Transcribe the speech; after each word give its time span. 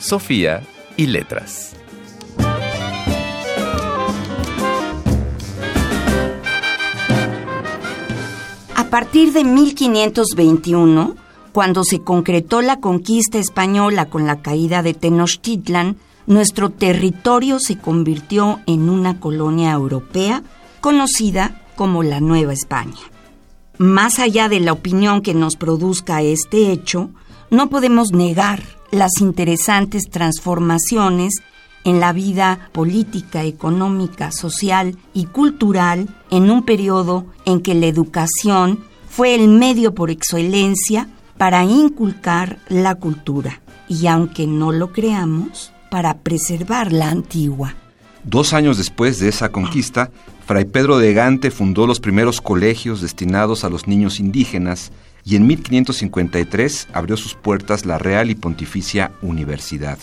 Sofía 0.00 0.62
y 0.96 1.06
letras. 1.06 1.76
A 8.74 8.84
partir 8.88 9.32
de 9.32 9.44
1521, 9.44 11.14
cuando 11.52 11.84
se 11.84 12.00
concretó 12.00 12.62
la 12.62 12.80
conquista 12.80 13.38
española 13.38 14.06
con 14.06 14.26
la 14.26 14.40
caída 14.40 14.82
de 14.82 14.94
Tenochtitlan, 14.94 15.96
nuestro 16.26 16.70
territorio 16.70 17.60
se 17.60 17.76
convirtió 17.76 18.60
en 18.66 18.88
una 18.88 19.20
colonia 19.20 19.72
europea 19.72 20.42
conocida 20.80 21.62
como 21.76 22.02
la 22.02 22.20
Nueva 22.20 22.54
España. 22.54 23.00
Más 23.76 24.18
allá 24.18 24.48
de 24.48 24.60
la 24.60 24.72
opinión 24.72 25.20
que 25.20 25.34
nos 25.34 25.56
produzca 25.56 26.22
este 26.22 26.72
hecho, 26.72 27.10
no 27.50 27.68
podemos 27.70 28.12
negar 28.12 28.62
las 28.90 29.20
interesantes 29.20 30.10
transformaciones 30.10 31.42
en 31.84 32.00
la 32.00 32.12
vida 32.12 32.68
política, 32.72 33.44
económica, 33.44 34.32
social 34.32 34.96
y 35.14 35.26
cultural 35.26 36.08
en 36.30 36.50
un 36.50 36.64
periodo 36.64 37.26
en 37.44 37.60
que 37.60 37.74
la 37.74 37.86
educación 37.86 38.80
fue 39.08 39.34
el 39.34 39.48
medio 39.48 39.94
por 39.94 40.10
excelencia 40.10 41.08
para 41.38 41.64
inculcar 41.64 42.58
la 42.68 42.96
cultura 42.96 43.60
y 43.88 44.06
aunque 44.06 44.46
no 44.46 44.72
lo 44.72 44.92
creamos, 44.92 45.72
para 45.90 46.18
preservar 46.18 46.92
la 46.92 47.10
antigua. 47.10 47.74
Dos 48.22 48.52
años 48.52 48.78
después 48.78 49.18
de 49.18 49.28
esa 49.28 49.50
conquista, 49.50 50.10
Fray 50.46 50.64
Pedro 50.64 50.98
de 50.98 51.12
Gante 51.12 51.50
fundó 51.50 51.86
los 51.86 51.98
primeros 51.98 52.40
colegios 52.40 53.00
destinados 53.00 53.64
a 53.64 53.68
los 53.68 53.88
niños 53.88 54.20
indígenas 54.20 54.92
y 55.24 55.36
en 55.36 55.46
1553 55.46 56.88
abrió 56.92 57.16
sus 57.16 57.34
puertas 57.34 57.86
la 57.86 57.98
Real 57.98 58.30
y 58.30 58.34
Pontificia 58.34 59.12
Universidad, 59.22 59.98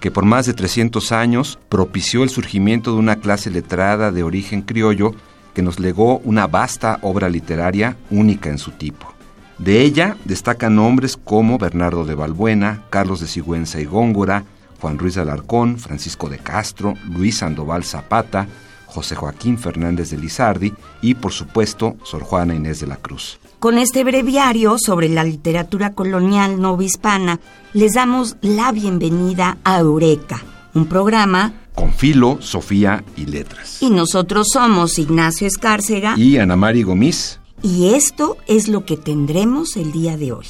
que 0.00 0.10
por 0.10 0.24
más 0.24 0.46
de 0.46 0.54
300 0.54 1.12
años 1.12 1.58
propició 1.68 2.22
el 2.22 2.30
surgimiento 2.30 2.92
de 2.92 2.98
una 2.98 3.16
clase 3.16 3.50
letrada 3.50 4.12
de 4.12 4.22
origen 4.22 4.62
criollo 4.62 5.14
que 5.54 5.62
nos 5.62 5.80
legó 5.80 6.18
una 6.18 6.46
vasta 6.46 6.98
obra 7.02 7.28
literaria 7.28 7.96
única 8.10 8.50
en 8.50 8.58
su 8.58 8.72
tipo. 8.72 9.12
De 9.58 9.82
ella 9.82 10.16
destacan 10.24 10.76
nombres 10.76 11.16
como 11.16 11.58
Bernardo 11.58 12.04
de 12.04 12.14
Balbuena, 12.14 12.84
Carlos 12.90 13.18
de 13.20 13.26
Sigüenza 13.26 13.80
y 13.80 13.86
Góngora, 13.86 14.44
Juan 14.80 14.98
Ruiz 14.98 15.16
de 15.16 15.22
Alarcón, 15.22 15.78
Francisco 15.78 16.28
de 16.28 16.38
Castro, 16.38 16.94
Luis 17.08 17.38
Sandoval 17.38 17.82
Zapata, 17.82 18.46
José 18.86 19.16
Joaquín 19.16 19.58
Fernández 19.58 20.10
de 20.10 20.18
Lizardi 20.18 20.72
y, 21.02 21.14
por 21.14 21.32
supuesto, 21.32 21.96
Sor 22.04 22.22
Juana 22.22 22.54
Inés 22.54 22.78
de 22.78 22.86
la 22.86 22.96
Cruz. 22.96 23.40
Con 23.58 23.76
este 23.76 24.04
breviario 24.04 24.76
sobre 24.78 25.08
la 25.08 25.24
literatura 25.24 25.92
colonial 25.92 26.60
novohispana, 26.60 27.40
les 27.72 27.94
damos 27.94 28.36
la 28.40 28.70
bienvenida 28.70 29.58
a 29.64 29.80
Eureka, 29.80 30.40
un 30.74 30.86
programa 30.86 31.54
con 31.74 31.92
Filo, 31.92 32.38
Sofía 32.40 33.02
y 33.16 33.26
Letras. 33.26 33.82
Y 33.82 33.90
nosotros 33.90 34.50
somos 34.52 35.00
Ignacio 35.00 35.48
Escárcega 35.48 36.14
y 36.16 36.36
Ana 36.36 36.54
Mari 36.54 36.84
Gomis. 36.84 37.40
Y 37.60 37.94
esto 37.94 38.36
es 38.46 38.68
lo 38.68 38.84
que 38.84 38.96
tendremos 38.96 39.76
el 39.76 39.90
día 39.90 40.16
de 40.16 40.30
hoy. 40.30 40.46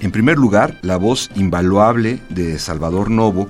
En 0.00 0.12
primer 0.12 0.36
lugar, 0.36 0.78
la 0.82 0.98
voz 0.98 1.30
invaluable 1.36 2.20
de 2.28 2.58
Salvador 2.58 3.10
Novo 3.10 3.48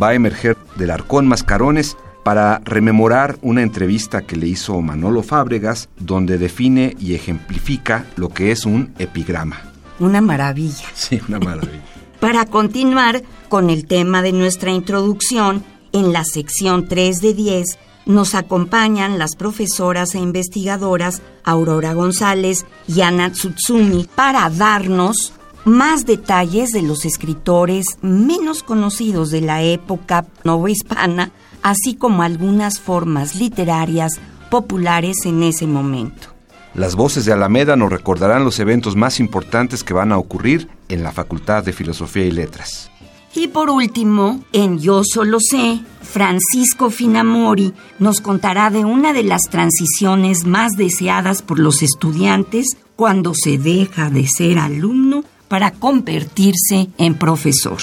va 0.00 0.08
a 0.08 0.14
emerger 0.14 0.56
del 0.74 0.90
Arcón 0.90 1.28
Mascarones 1.28 1.96
para 2.28 2.60
rememorar 2.62 3.38
una 3.40 3.62
entrevista 3.62 4.20
que 4.20 4.36
le 4.36 4.46
hizo 4.46 4.82
Manolo 4.82 5.22
Fábregas, 5.22 5.88
donde 5.98 6.36
define 6.36 6.94
y 7.00 7.14
ejemplifica 7.14 8.04
lo 8.16 8.28
que 8.28 8.50
es 8.52 8.66
un 8.66 8.92
epigrama. 8.98 9.62
Una 9.98 10.20
maravilla. 10.20 10.84
Sí, 10.92 11.22
una 11.26 11.38
maravilla. 11.38 11.82
para 12.20 12.44
continuar 12.44 13.22
con 13.48 13.70
el 13.70 13.86
tema 13.86 14.20
de 14.20 14.32
nuestra 14.32 14.70
introducción, 14.70 15.64
en 15.92 16.12
la 16.12 16.22
sección 16.22 16.86
3 16.86 17.22
de 17.22 17.32
10 17.32 17.78
nos 18.04 18.34
acompañan 18.34 19.18
las 19.18 19.34
profesoras 19.34 20.14
e 20.14 20.18
investigadoras 20.18 21.22
Aurora 21.44 21.94
González 21.94 22.66
y 22.86 23.00
Ana 23.00 23.32
Tsutsumi 23.32 24.06
para 24.14 24.50
darnos 24.50 25.32
más 25.64 26.04
detalles 26.04 26.72
de 26.72 26.82
los 26.82 27.06
escritores 27.06 27.86
menos 28.02 28.62
conocidos 28.62 29.30
de 29.30 29.40
la 29.40 29.62
época 29.62 30.26
novohispana, 30.44 31.32
así 31.62 31.94
como 31.94 32.22
algunas 32.22 32.80
formas 32.80 33.34
literarias 33.34 34.20
populares 34.50 35.16
en 35.24 35.42
ese 35.42 35.66
momento. 35.66 36.28
Las 36.74 36.94
voces 36.94 37.24
de 37.24 37.32
Alameda 37.32 37.76
nos 37.76 37.90
recordarán 37.90 38.44
los 38.44 38.58
eventos 38.60 38.94
más 38.94 39.20
importantes 39.20 39.82
que 39.82 39.94
van 39.94 40.12
a 40.12 40.18
ocurrir 40.18 40.68
en 40.88 41.02
la 41.02 41.12
Facultad 41.12 41.64
de 41.64 41.72
Filosofía 41.72 42.24
y 42.24 42.30
Letras. 42.30 42.90
Y 43.34 43.48
por 43.48 43.70
último, 43.70 44.42
en 44.52 44.78
Yo 44.78 45.02
Solo 45.04 45.38
Sé, 45.40 45.80
Francisco 46.02 46.90
Finamori 46.90 47.72
nos 47.98 48.20
contará 48.20 48.70
de 48.70 48.84
una 48.84 49.12
de 49.12 49.22
las 49.22 49.42
transiciones 49.42 50.44
más 50.44 50.72
deseadas 50.72 51.42
por 51.42 51.58
los 51.58 51.82
estudiantes 51.82 52.76
cuando 52.96 53.34
se 53.34 53.58
deja 53.58 54.10
de 54.10 54.26
ser 54.26 54.58
alumno 54.58 55.24
para 55.48 55.70
convertirse 55.72 56.88
en 56.98 57.14
profesor. 57.14 57.78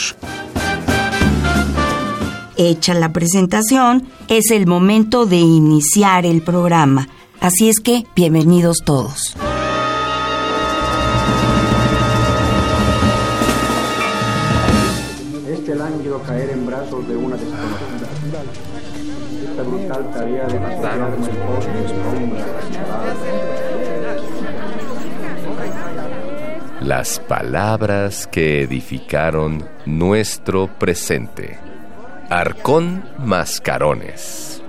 Hecha 2.57 2.93
la 2.93 3.11
presentación, 3.11 4.07
es 4.29 4.49
el 4.51 4.65
momento 4.65 5.25
de 5.25 5.37
iniciar 5.37 6.25
el 6.25 6.41
programa. 6.41 7.09
Así 7.41 7.67
es 7.67 7.79
que, 7.79 8.05
bienvenidos 8.15 8.77
todos. 8.85 9.35
Este 15.49 15.75
lánguido 15.75 16.21
caer 16.23 16.51
en 16.51 16.65
brazos 16.65 17.05
de 17.07 17.17
una 17.17 17.35
desconocida. 17.35 18.07
Esta 19.49 19.63
brutal 19.63 20.11
tarea 20.13 20.47
de 20.47 20.59
matarnos 20.59 21.29
Las 26.81 27.19
palabras 27.19 28.27
que 28.27 28.61
edificaron 28.61 29.67
nuestro 29.85 30.67
presente. 30.77 31.74
Arcón 32.29 33.05
Mascarones. 33.19 34.63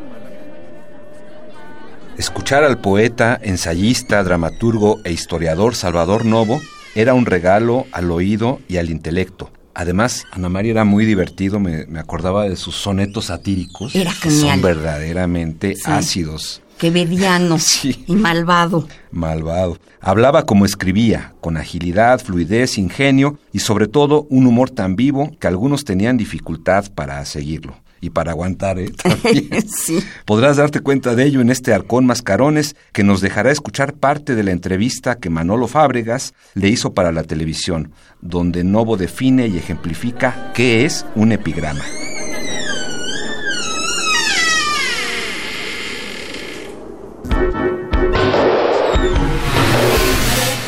Escuchar 2.18 2.64
al 2.64 2.78
poeta, 2.78 3.38
ensayista, 3.42 4.22
dramaturgo 4.22 5.00
e 5.04 5.12
historiador 5.12 5.74
Salvador 5.74 6.26
Novo 6.26 6.60
era 6.94 7.14
un 7.14 7.24
regalo 7.24 7.86
al 7.92 8.10
oído 8.10 8.60
y 8.68 8.76
al 8.76 8.90
intelecto. 8.90 9.50
Además, 9.74 10.24
Ana 10.32 10.50
María 10.50 10.72
era 10.72 10.84
muy 10.84 11.06
divertido, 11.06 11.58
me, 11.58 11.86
acordaba 11.98 12.48
de 12.48 12.56
sus 12.56 12.76
sonetos 12.76 13.26
satíricos, 13.26 13.94
era 13.94 14.12
que 14.22 14.30
son 14.30 14.60
verdaderamente 14.60 15.76
ácidos. 15.84 16.62
Que 16.78 16.90
mediano 16.90 17.56
y 18.06 18.14
malvado. 18.14 18.88
Malvado. 19.10 19.78
Hablaba 20.00 20.44
como 20.44 20.64
escribía, 20.64 21.34
con 21.40 21.56
agilidad, 21.56 22.20
fluidez, 22.20 22.78
ingenio 22.78 23.38
y 23.52 23.60
sobre 23.60 23.88
todo 23.88 24.26
un 24.30 24.46
humor 24.46 24.70
tan 24.70 24.94
vivo 24.94 25.30
que 25.40 25.46
algunos 25.46 25.84
tenían 25.84 26.16
dificultad 26.16 26.92
para 26.94 27.24
seguirlo 27.24 27.76
y 28.00 28.10
para 28.10 28.32
aguantar, 28.32 28.78
¿eh? 28.78 28.92
sí. 29.66 29.98
Podrás 30.24 30.56
darte 30.56 30.80
cuenta 30.80 31.14
de 31.14 31.24
ello 31.24 31.40
en 31.40 31.50
este 31.50 31.72
Arcón 31.72 32.06
Mascarones, 32.06 32.76
que 32.92 33.04
nos 33.04 33.20
dejará 33.20 33.50
escuchar 33.50 33.94
parte 33.94 34.34
de 34.34 34.42
la 34.44 34.52
entrevista 34.52 35.16
que 35.16 35.30
Manolo 35.30 35.66
Fábregas 35.66 36.34
le 36.54 36.68
hizo 36.68 36.94
para 36.94 37.12
la 37.12 37.24
televisión, 37.24 37.92
donde 38.20 38.64
Novo 38.64 38.96
define 38.96 39.46
y 39.48 39.56
ejemplifica 39.56 40.52
qué 40.54 40.84
es 40.84 41.06
un 41.14 41.32
epigrama. 41.32 41.84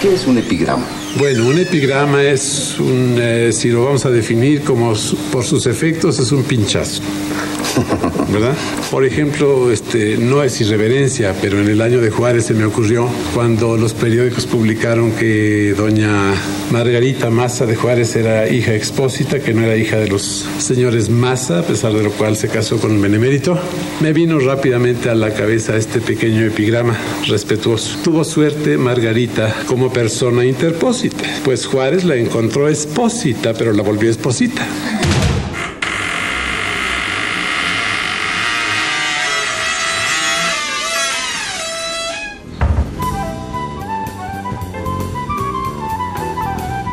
¿Qué 0.01 0.15
es 0.15 0.29
un 0.29 0.39
epigrama? 0.39 0.87
Bueno, 1.17 1.47
un 1.47 1.59
epigrama 1.59 2.23
es 2.23 2.77
un, 2.79 3.17
eh, 3.19 3.51
si 3.53 3.71
lo 3.71 3.85
vamos 3.85 4.05
a 4.05 4.11
definir 4.11 4.63
como 4.63 4.93
por 5.33 5.45
sus 5.45 5.67
efectos, 5.67 6.19
es 6.19 6.31
un 6.33 6.45
pinchazo. 6.45 7.03
¿verdad? 8.33 8.55
Por 8.91 9.05
ejemplo, 9.05 9.71
este, 9.71 10.17
no 10.17 10.43
es 10.43 10.61
irreverencia, 10.61 11.35
pero 11.41 11.61
en 11.61 11.69
el 11.69 11.81
año 11.81 12.01
de 12.01 12.11
Juárez 12.11 12.47
se 12.47 12.55
me 12.55 12.65
ocurrió 12.65 13.09
cuando 13.35 13.77
los 13.77 13.95
periódicos 13.95 14.47
publicaron 14.47 15.13
que 15.13 15.75
doña 15.77 16.35
Margarita 16.71 17.31
Maza 17.31 17.67
de 17.67 17.75
Juárez 17.75 18.17
era 18.17 18.49
hija 18.49 18.75
expósita, 18.75 19.41
que 19.41 19.55
no 19.55 19.63
era 19.63 19.77
hija 19.77 19.97
de 19.97 20.09
los 20.09 20.47
señores 20.59 21.09
Maza, 21.09 21.61
a 21.61 21.63
pesar 21.63 21.93
de 21.93 22.03
lo 22.03 22.11
cual 22.11 22.37
se 22.37 22.49
casó 22.49 22.79
con 22.79 22.93
el 22.93 23.01
benemérito. 23.01 23.59
Me 24.01 24.13
vino 24.13 24.39
rápidamente 24.39 25.11
a 25.11 25.15
la 25.15 25.33
cabeza 25.33 25.77
este 25.77 26.01
pequeño 26.01 26.45
epigrama 26.45 26.97
respetuoso. 27.27 27.99
Tuvo 28.05 28.25
suerte 28.25 28.77
Margarita 28.77 29.55
como 29.67 29.93
persona 29.93 30.45
interpósita, 30.45 31.08
pues 31.45 31.67
Juárez 31.67 32.05
la 32.05 32.17
encontró 32.17 32.69
expósita, 32.69 33.55
pero 33.55 33.73
la 33.73 33.83
volvió 33.83 34.11
esposita. 34.11 34.67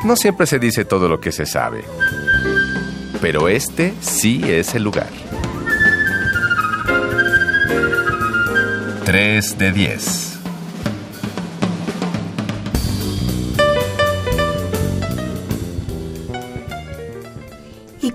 No 0.03 0.15
siempre 0.15 0.45
se 0.45 0.59
dice 0.59 0.85
todo 0.85 1.09
lo 1.09 1.19
que 1.19 1.31
se 1.31 1.47
sabe, 1.47 1.83
pero 3.21 3.49
este 3.49 3.93
sí 4.01 4.39
es 4.45 4.75
el 4.75 4.83
lugar. 4.83 5.09
3 9.03 9.57
de 9.57 9.71
10. 9.71 10.24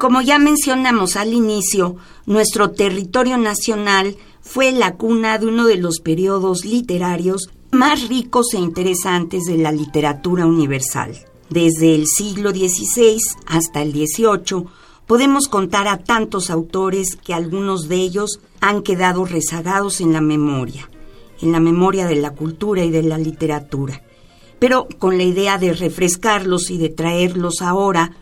Como 0.00 0.22
ya 0.22 0.38
mencionamos 0.38 1.14
al 1.16 1.34
inicio, 1.34 1.96
nuestro 2.24 2.70
territorio 2.70 3.36
nacional 3.36 4.16
fue 4.40 4.72
la 4.72 4.96
cuna 4.96 5.36
de 5.36 5.46
uno 5.46 5.66
de 5.66 5.76
los 5.76 6.00
periodos 6.00 6.64
literarios 6.64 7.50
más 7.70 8.08
ricos 8.08 8.54
e 8.54 8.58
interesantes 8.58 9.44
de 9.44 9.58
la 9.58 9.70
literatura 9.70 10.46
universal. 10.46 11.18
Desde 11.50 11.94
el 11.94 12.06
siglo 12.06 12.50
XVI 12.50 13.18
hasta 13.46 13.82
el 13.82 13.92
XVIII 13.92 14.64
podemos 15.06 15.48
contar 15.48 15.86
a 15.86 15.98
tantos 15.98 16.48
autores 16.48 17.16
que 17.16 17.34
algunos 17.34 17.86
de 17.90 17.96
ellos 17.96 18.40
han 18.60 18.80
quedado 18.82 19.26
rezagados 19.26 20.00
en 20.00 20.14
la 20.14 20.22
memoria, 20.22 20.88
en 21.42 21.52
la 21.52 21.60
memoria 21.60 22.06
de 22.06 22.16
la 22.16 22.30
cultura 22.30 22.82
y 22.84 22.90
de 22.90 23.02
la 23.02 23.18
literatura. 23.18 24.02
Pero 24.58 24.88
con 24.98 25.18
la 25.18 25.24
idea 25.24 25.58
de 25.58 25.74
refrescarlos 25.74 26.70
y 26.70 26.78
de 26.78 26.88
traerlos 26.88 27.60
ahora 27.60 28.12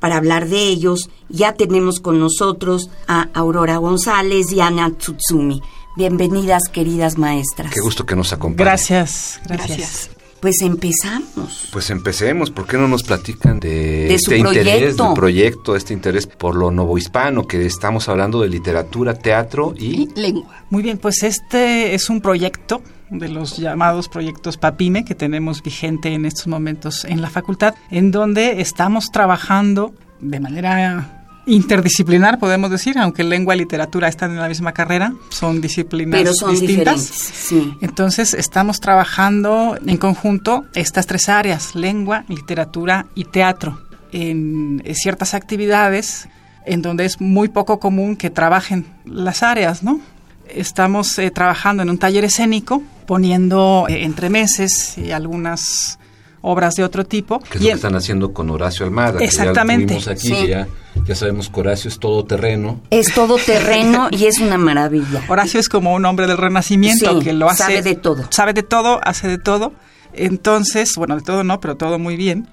para 0.00 0.16
hablar 0.16 0.48
de 0.48 0.68
ellos, 0.68 1.10
ya 1.28 1.54
tenemos 1.54 2.00
con 2.00 2.18
nosotros 2.18 2.90
a 3.06 3.28
Aurora 3.34 3.76
González 3.78 4.52
y 4.52 4.60
Ana 4.60 4.90
Tsutsumi. 4.90 5.60
Bienvenidas, 5.96 6.68
queridas 6.68 7.18
maestras. 7.18 7.72
Qué 7.72 7.80
gusto 7.80 8.06
que 8.06 8.14
nos 8.14 8.32
acompañen. 8.32 8.66
Gracias, 8.66 9.40
gracias. 9.46 10.10
Pues 10.40 10.62
empezamos. 10.62 11.68
Pues 11.72 11.90
empecemos. 11.90 12.50
¿Por 12.50 12.66
qué 12.66 12.76
no 12.76 12.86
nos 12.86 13.02
platican 13.02 13.58
de, 13.58 14.06
De 14.06 14.18
su 14.20 14.32
este 14.32 14.38
interés, 14.38 14.96
del 14.96 15.14
proyecto, 15.14 15.74
este 15.74 15.92
interés 15.92 16.28
por 16.28 16.54
lo 16.54 16.70
novohispano, 16.70 17.48
que 17.48 17.66
estamos 17.66 18.08
hablando 18.08 18.40
de 18.40 18.48
literatura, 18.48 19.14
teatro 19.14 19.74
y... 19.76 20.08
Lengua. 20.14 20.64
Muy 20.70 20.84
bien, 20.84 20.98
pues 20.98 21.24
este 21.24 21.94
es 21.94 22.08
un 22.08 22.20
proyecto 22.20 22.82
de 23.10 23.28
los 23.28 23.56
llamados 23.56 24.08
proyectos 24.08 24.56
PAPIME 24.56 25.04
que 25.04 25.14
tenemos 25.14 25.62
vigente 25.62 26.12
en 26.12 26.24
estos 26.24 26.46
momentos 26.46 27.04
en 27.04 27.22
la 27.22 27.30
facultad, 27.30 27.74
en 27.90 28.10
donde 28.10 28.60
estamos 28.60 29.10
trabajando 29.10 29.94
de 30.20 30.40
manera 30.40 31.18
interdisciplinar, 31.46 32.38
podemos 32.38 32.70
decir, 32.70 32.98
aunque 32.98 33.24
lengua 33.24 33.54
y 33.54 33.58
literatura 33.58 34.08
están 34.08 34.32
en 34.32 34.40
la 34.40 34.48
misma 34.48 34.72
carrera, 34.72 35.14
son 35.30 35.60
disciplinas 35.60 36.20
Pero 36.20 36.34
son 36.34 36.50
distintas. 36.52 37.00
sí. 37.00 37.74
Entonces 37.80 38.34
estamos 38.34 38.80
trabajando 38.80 39.78
en 39.84 39.96
conjunto 39.96 40.66
estas 40.74 41.06
tres 41.06 41.28
áreas, 41.28 41.74
lengua, 41.74 42.24
literatura 42.28 43.06
y 43.14 43.24
teatro, 43.24 43.80
en 44.12 44.82
ciertas 44.94 45.34
actividades 45.34 46.28
en 46.66 46.82
donde 46.82 47.06
es 47.06 47.20
muy 47.20 47.48
poco 47.48 47.80
común 47.80 48.16
que 48.16 48.28
trabajen 48.28 48.86
las 49.06 49.42
áreas, 49.42 49.82
¿no? 49.82 50.00
Estamos 50.48 51.18
eh, 51.18 51.30
trabajando 51.30 51.82
en 51.82 51.90
un 51.90 51.98
taller 51.98 52.24
escénico, 52.24 52.82
poniendo 53.08 53.86
eh, 53.88 54.04
entre 54.04 54.28
meses 54.28 54.98
y 54.98 55.12
algunas 55.12 55.98
obras 56.42 56.74
de 56.74 56.84
otro 56.84 57.06
tipo. 57.06 57.40
Que 57.40 57.56
es 57.56 57.56
Y 57.56 57.58
lo 57.58 57.60
que 57.64 57.70
en- 57.70 57.76
están 57.76 57.96
haciendo 57.96 58.34
con 58.34 58.50
Horacio 58.50 58.84
Almada. 58.84 59.18
Exactamente. 59.20 59.94
Que 59.94 60.00
ya 60.00 60.12
lo 60.12 60.14
tuvimos 60.14 60.24
aquí, 60.24 60.28
Sí. 60.28 60.42
que 60.42 60.48
ya, 60.50 60.68
ya 61.06 61.14
sabemos 61.14 61.48
que 61.48 61.60
Horacio 61.60 61.88
es 61.88 61.98
todoterreno. 61.98 62.80
Es 62.90 63.14
todo 63.14 63.38
terreno 63.38 64.08
y 64.10 64.26
es 64.26 64.38
una 64.40 64.58
maravilla. 64.58 65.22
Horacio 65.26 65.58
es 65.58 65.70
como 65.70 65.94
un 65.94 66.04
hombre 66.04 66.26
del 66.26 66.36
Renacimiento 66.36 67.18
Sí, 67.18 67.24
que 67.24 67.32
lo 67.32 67.48
hace. 67.48 67.62
sabe 67.62 67.80
de 67.82 67.94
todo. 67.94 68.26
Sabe 68.30 68.52
de 68.52 68.62
todo, 68.62 69.00
hace 69.02 69.26
de 69.26 69.38
todo. 69.38 69.72
Entonces, 70.12 70.92
bueno, 70.96 71.16
de 71.16 71.22
todo 71.22 71.44
no, 71.44 71.60
pero 71.60 71.76
todo 71.76 71.98
muy 71.98 72.16
bien. 72.16 72.46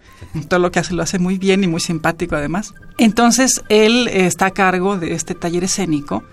Todo 0.48 0.60
lo 0.60 0.72
que 0.72 0.80
hace 0.80 0.94
lo 0.94 1.04
hace 1.04 1.19
muy 1.19 1.38
bien 1.38 1.63
y 1.63 1.68
muy 1.68 1.81
simpático 1.81 2.36
además. 2.36 2.74
Entonces, 2.98 3.62
él 3.69 4.07
eh, 4.07 4.25
está 4.25 4.48
a 4.48 4.52
cargo 4.52 4.98
de 4.98 5.13
este 5.13 5.36
taller 5.36 5.63
escénico 5.66 6.24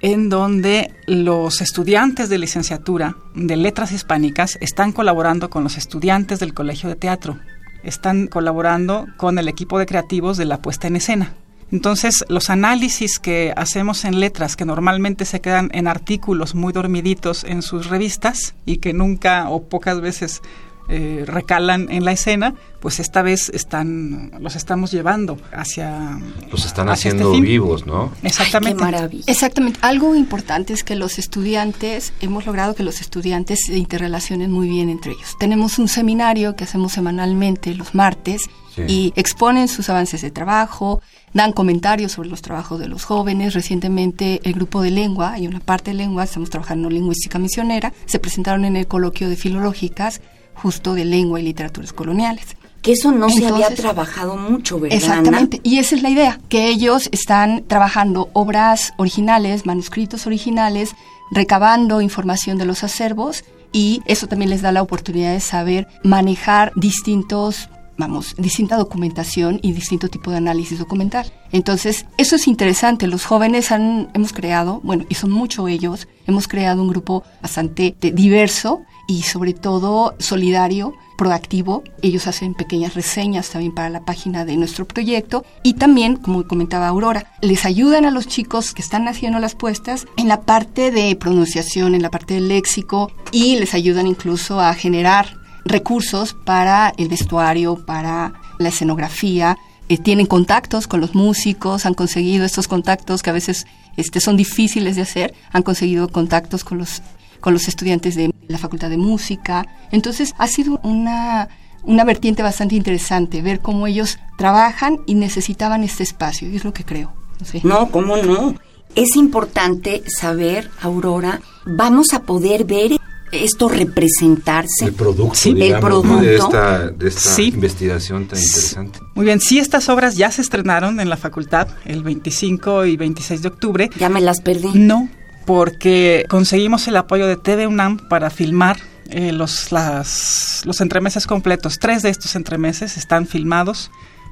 en 0.00 0.28
donde 0.28 0.94
los 1.06 1.60
estudiantes 1.60 2.28
de 2.28 2.38
licenciatura 2.38 3.16
de 3.34 3.56
letras 3.56 3.92
hispánicas 3.92 4.58
están 4.60 4.92
colaborando 4.92 5.50
con 5.50 5.62
los 5.62 5.76
estudiantes 5.76 6.40
del 6.40 6.54
Colegio 6.54 6.88
de 6.88 6.96
Teatro. 6.96 7.38
Están 7.82 8.26
colaborando 8.26 9.06
con 9.16 9.38
el 9.38 9.48
equipo 9.48 9.78
de 9.78 9.86
creativos 9.86 10.36
de 10.36 10.46
la 10.46 10.62
puesta 10.62 10.86
en 10.86 10.96
escena. 10.96 11.34
Entonces, 11.72 12.24
los 12.28 12.50
análisis 12.50 13.20
que 13.20 13.52
hacemos 13.56 14.04
en 14.04 14.18
letras, 14.18 14.56
que 14.56 14.64
normalmente 14.64 15.24
se 15.24 15.40
quedan 15.40 15.70
en 15.72 15.86
artículos 15.86 16.54
muy 16.54 16.72
dormiditos 16.72 17.44
en 17.44 17.62
sus 17.62 17.88
revistas 17.88 18.54
y 18.66 18.78
que 18.78 18.92
nunca 18.92 19.48
o 19.48 19.62
pocas 19.68 20.00
veces 20.00 20.42
eh, 20.92 21.22
recalan 21.24 21.86
en 21.90 22.04
la 22.04 22.10
escena, 22.10 22.54
pues 22.80 22.98
esta 22.98 23.22
vez 23.22 23.48
están 23.50 24.32
los 24.40 24.56
estamos 24.56 24.90
llevando 24.90 25.38
hacia 25.52 26.18
Los 26.50 26.66
están 26.66 26.88
hacia 26.88 27.10
este 27.10 27.22
haciendo 27.22 27.40
vivos, 27.40 27.86
¿no? 27.86 28.10
Exactamente. 28.24 28.82
Ay, 28.82 28.90
qué 28.90 28.96
maravilla. 28.96 29.24
Exactamente. 29.28 29.78
Algo 29.82 30.16
importante 30.16 30.72
es 30.72 30.82
que 30.82 30.96
los 30.96 31.20
estudiantes, 31.20 32.12
hemos 32.20 32.44
logrado 32.44 32.74
que 32.74 32.82
los 32.82 33.00
estudiantes 33.00 33.60
se 33.66 33.76
interrelacionen 33.78 34.50
muy 34.50 34.68
bien 34.68 34.88
entre 34.88 35.12
ellos. 35.12 35.36
Tenemos 35.38 35.78
un 35.78 35.86
seminario 35.86 36.56
que 36.56 36.64
hacemos 36.64 36.92
semanalmente 36.92 37.72
los 37.74 37.94
martes 37.94 38.42
Sí. 38.74 38.82
y 38.86 39.12
exponen 39.16 39.66
sus 39.66 39.90
avances 39.90 40.22
de 40.22 40.30
trabajo, 40.30 41.02
dan 41.34 41.52
comentarios 41.52 42.12
sobre 42.12 42.28
los 42.28 42.40
trabajos 42.40 42.78
de 42.78 42.86
los 42.86 43.04
jóvenes. 43.04 43.52
Recientemente 43.52 44.40
el 44.44 44.52
grupo 44.52 44.80
de 44.80 44.92
lengua, 44.92 45.32
hay 45.32 45.48
una 45.48 45.58
parte 45.58 45.90
de 45.90 45.96
lengua, 45.96 46.22
estamos 46.22 46.50
trabajando 46.50 46.88
en 46.88 46.94
lingüística 46.94 47.38
misionera, 47.40 47.92
se 48.06 48.20
presentaron 48.20 48.64
en 48.64 48.76
el 48.76 48.86
coloquio 48.86 49.28
de 49.28 49.36
filológicas 49.36 50.20
justo 50.62 50.94
de 50.94 51.04
lengua 51.04 51.40
y 51.40 51.44
literaturas 51.44 51.92
coloniales. 51.92 52.56
Que 52.82 52.92
eso 52.92 53.12
no 53.12 53.28
se 53.28 53.46
había 53.46 53.74
trabajado 53.74 54.36
mucho, 54.36 54.80
¿verdad? 54.80 54.96
Ana? 54.96 55.18
Exactamente. 55.18 55.60
Y 55.62 55.78
esa 55.78 55.94
es 55.94 56.02
la 56.02 56.10
idea, 56.10 56.40
que 56.48 56.68
ellos 56.68 57.08
están 57.12 57.64
trabajando 57.66 58.30
obras 58.32 58.94
originales, 58.96 59.66
manuscritos 59.66 60.26
originales, 60.26 60.94
recabando 61.30 62.00
información 62.00 62.56
de 62.58 62.64
los 62.64 62.82
acervos 62.82 63.44
y 63.72 64.00
eso 64.06 64.26
también 64.26 64.50
les 64.50 64.62
da 64.62 64.72
la 64.72 64.82
oportunidad 64.82 65.32
de 65.32 65.40
saber 65.40 65.86
manejar 66.02 66.72
distintos 66.74 67.68
vamos, 67.98 68.34
distinta 68.38 68.78
documentación 68.78 69.60
y 69.62 69.72
distinto 69.72 70.08
tipo 70.08 70.30
de 70.30 70.38
análisis 70.38 70.78
documental. 70.78 71.30
Entonces, 71.52 72.06
eso 72.16 72.36
es 72.36 72.48
interesante. 72.48 73.06
Los 73.06 73.26
jóvenes 73.26 73.70
han, 73.70 74.08
hemos 74.14 74.32
creado, 74.32 74.80
bueno, 74.82 75.04
y 75.10 75.16
son 75.16 75.30
mucho 75.30 75.68
ellos, 75.68 76.08
hemos 76.26 76.48
creado 76.48 76.82
un 76.82 76.88
grupo 76.88 77.22
bastante 77.42 77.94
diverso 78.00 78.80
y 79.10 79.22
sobre 79.22 79.54
todo 79.54 80.14
solidario, 80.20 80.94
proactivo. 81.18 81.82
Ellos 82.00 82.28
hacen 82.28 82.54
pequeñas 82.54 82.94
reseñas 82.94 83.50
también 83.50 83.74
para 83.74 83.90
la 83.90 84.04
página 84.04 84.44
de 84.44 84.56
nuestro 84.56 84.86
proyecto 84.86 85.44
y 85.64 85.74
también, 85.74 86.14
como 86.14 86.46
comentaba 86.46 86.86
Aurora, 86.86 87.26
les 87.42 87.64
ayudan 87.64 88.04
a 88.04 88.12
los 88.12 88.28
chicos 88.28 88.72
que 88.72 88.82
están 88.82 89.08
haciendo 89.08 89.40
las 89.40 89.56
puestas 89.56 90.06
en 90.16 90.28
la 90.28 90.42
parte 90.42 90.92
de 90.92 91.16
pronunciación, 91.16 91.96
en 91.96 92.02
la 92.02 92.10
parte 92.10 92.34
del 92.34 92.46
léxico 92.46 93.10
y 93.32 93.58
les 93.58 93.74
ayudan 93.74 94.06
incluso 94.06 94.60
a 94.60 94.72
generar 94.74 95.36
recursos 95.64 96.34
para 96.46 96.92
el 96.96 97.08
vestuario, 97.08 97.84
para 97.84 98.34
la 98.60 98.68
escenografía. 98.68 99.58
Eh, 99.88 99.98
tienen 99.98 100.26
contactos 100.26 100.86
con 100.86 101.00
los 101.00 101.16
músicos, 101.16 101.84
han 101.84 101.94
conseguido 101.94 102.44
estos 102.44 102.68
contactos 102.68 103.24
que 103.24 103.30
a 103.30 103.32
veces 103.32 103.66
este, 103.96 104.20
son 104.20 104.36
difíciles 104.36 104.94
de 104.94 105.02
hacer, 105.02 105.34
han 105.50 105.64
conseguido 105.64 106.06
contactos 106.06 106.62
con 106.62 106.78
los, 106.78 107.02
con 107.40 107.52
los 107.54 107.68
estudiantes 107.68 108.14
de 108.14 108.32
la 108.48 108.58
Facultad 108.58 108.90
de 108.90 108.96
Música. 108.96 109.66
Entonces 109.90 110.34
ha 110.38 110.46
sido 110.46 110.78
una, 110.82 111.48
una 111.84 112.04
vertiente 112.04 112.42
bastante 112.42 112.74
interesante 112.74 113.42
ver 113.42 113.60
cómo 113.60 113.86
ellos 113.86 114.18
trabajan 114.38 114.98
y 115.06 115.14
necesitaban 115.14 115.84
este 115.84 116.02
espacio, 116.02 116.48
y 116.50 116.56
es 116.56 116.64
lo 116.64 116.72
que 116.72 116.84
creo. 116.84 117.12
No 117.40 117.46
sé. 117.46 117.60
No, 117.64 117.90
¿cómo 117.90 118.16
no? 118.16 118.54
Es 118.94 119.14
importante 119.16 120.02
saber, 120.08 120.70
Aurora, 120.82 121.40
vamos 121.64 122.12
a 122.12 122.22
poder 122.22 122.64
ver 122.64 122.92
esto 123.32 123.68
representarse? 123.68 124.86
El 124.86 124.92
producto, 124.94 125.34
Sí, 125.36 125.50
el 125.60 125.78
producto. 125.78 126.16
de 126.16 126.36
esta, 126.36 126.88
de 126.90 127.08
esta 127.08 127.20
Sí. 127.20 127.44
investigación 127.54 128.26
tan 128.26 128.40
interesante. 128.40 128.98
Muy 129.14 129.24
bien, 129.24 129.40
sí, 129.40 129.60
estas 129.60 129.88
obras 129.88 130.16
ya 130.16 130.32
se 130.32 130.42
estrenaron 130.42 130.98
en 130.98 131.08
la 131.08 131.16
facultad 131.16 131.68
el 131.84 132.02
25 132.02 132.86
y 132.86 132.96
26 132.96 133.42
de 133.42 133.48
octubre. 133.48 133.90
Ya 133.98 134.08
me 134.08 134.20
las 134.20 134.40
perdí. 134.40 134.70
No, 134.74 135.08
porque 135.46 136.24
conseguimos 136.28 136.86
el 136.88 136.96
apoyo 136.96 137.26
de 137.26 137.36
TV 137.36 137.66
UNAM 137.66 137.98
para 138.08 138.30
filmar 138.30 138.78
eh, 139.08 139.32
los, 139.32 139.72
las, 139.72 140.62
los 140.64 140.80
entremeses 140.80 141.26
completos. 141.26 141.78
Tres 141.80 142.02
de 142.02 142.10
estos 142.10 142.36
entremeses 142.36 142.96
están 142.96 143.26
filmados 143.26 143.90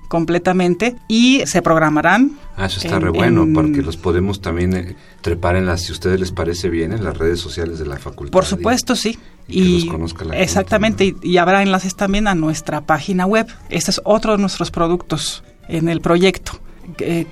completamente 0.08 0.96
y 1.06 1.42
se 1.46 1.60
programarán. 1.62 2.32
Ah, 2.56 2.66
eso 2.66 2.80
está 2.80 2.96
en- 2.96 3.02
re 3.02 3.10
bueno, 3.10 3.42
en- 3.42 3.52
porque 3.52 3.82
los 3.82 3.96
podemos 3.96 4.40
también 4.40 4.74
eh, 4.74 4.96
trepar 5.20 5.56
en 5.56 5.66
las, 5.66 5.82
si 5.82 5.90
a 5.90 5.92
ustedes 5.92 6.18
les 6.18 6.32
parece 6.32 6.70
bien, 6.70 6.92
en 6.92 7.04
las 7.04 7.16
redes 7.18 7.40
sociales 7.40 7.78
de 7.78 7.86
la 7.86 7.98
facultad. 7.98 8.32
Por 8.32 8.44
supuesto, 8.46 8.96
sí. 8.96 9.18
y 9.46 9.62
que 9.62 9.84
los 9.86 9.92
conozca 9.92 10.24
la 10.24 10.30
gente, 10.32 10.44
exactamente, 10.44 11.04
y, 11.04 11.16
y 11.22 11.36
habrá 11.36 11.62
enlaces 11.62 11.94
también 11.94 12.26
a 12.26 12.34
nuestra 12.34 12.80
página 12.82 13.26
web. 13.26 13.46
Este 13.68 13.90
es 13.90 14.00
otro 14.04 14.32
de 14.32 14.38
nuestros 14.38 14.70
productos 14.70 15.42
en 15.68 15.88
el 15.88 16.00
proyecto. 16.00 16.52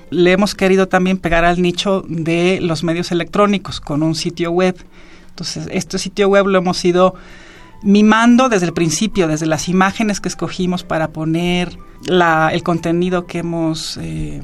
Le 0.09 0.31
hemos 0.31 0.55
querido 0.55 0.87
también 0.87 1.17
pegar 1.17 1.45
al 1.45 1.61
nicho 1.61 2.03
de 2.07 2.59
los 2.61 2.83
medios 2.83 3.11
electrónicos 3.11 3.79
con 3.79 4.03
un 4.03 4.15
sitio 4.15 4.51
web. 4.51 4.75
Entonces, 5.29 5.67
este 5.71 5.97
sitio 5.97 6.29
web 6.29 6.47
lo 6.47 6.57
hemos 6.59 6.83
ido 6.85 7.15
mimando 7.83 8.49
desde 8.49 8.65
el 8.65 8.73
principio, 8.73 9.27
desde 9.27 9.45
las 9.45 9.69
imágenes 9.69 10.19
que 10.19 10.29
escogimos 10.29 10.83
para 10.83 11.09
poner 11.09 11.77
la, 12.05 12.49
el 12.51 12.63
contenido 12.63 13.25
que 13.27 13.39
hemos 13.39 13.97
eh, 13.97 14.41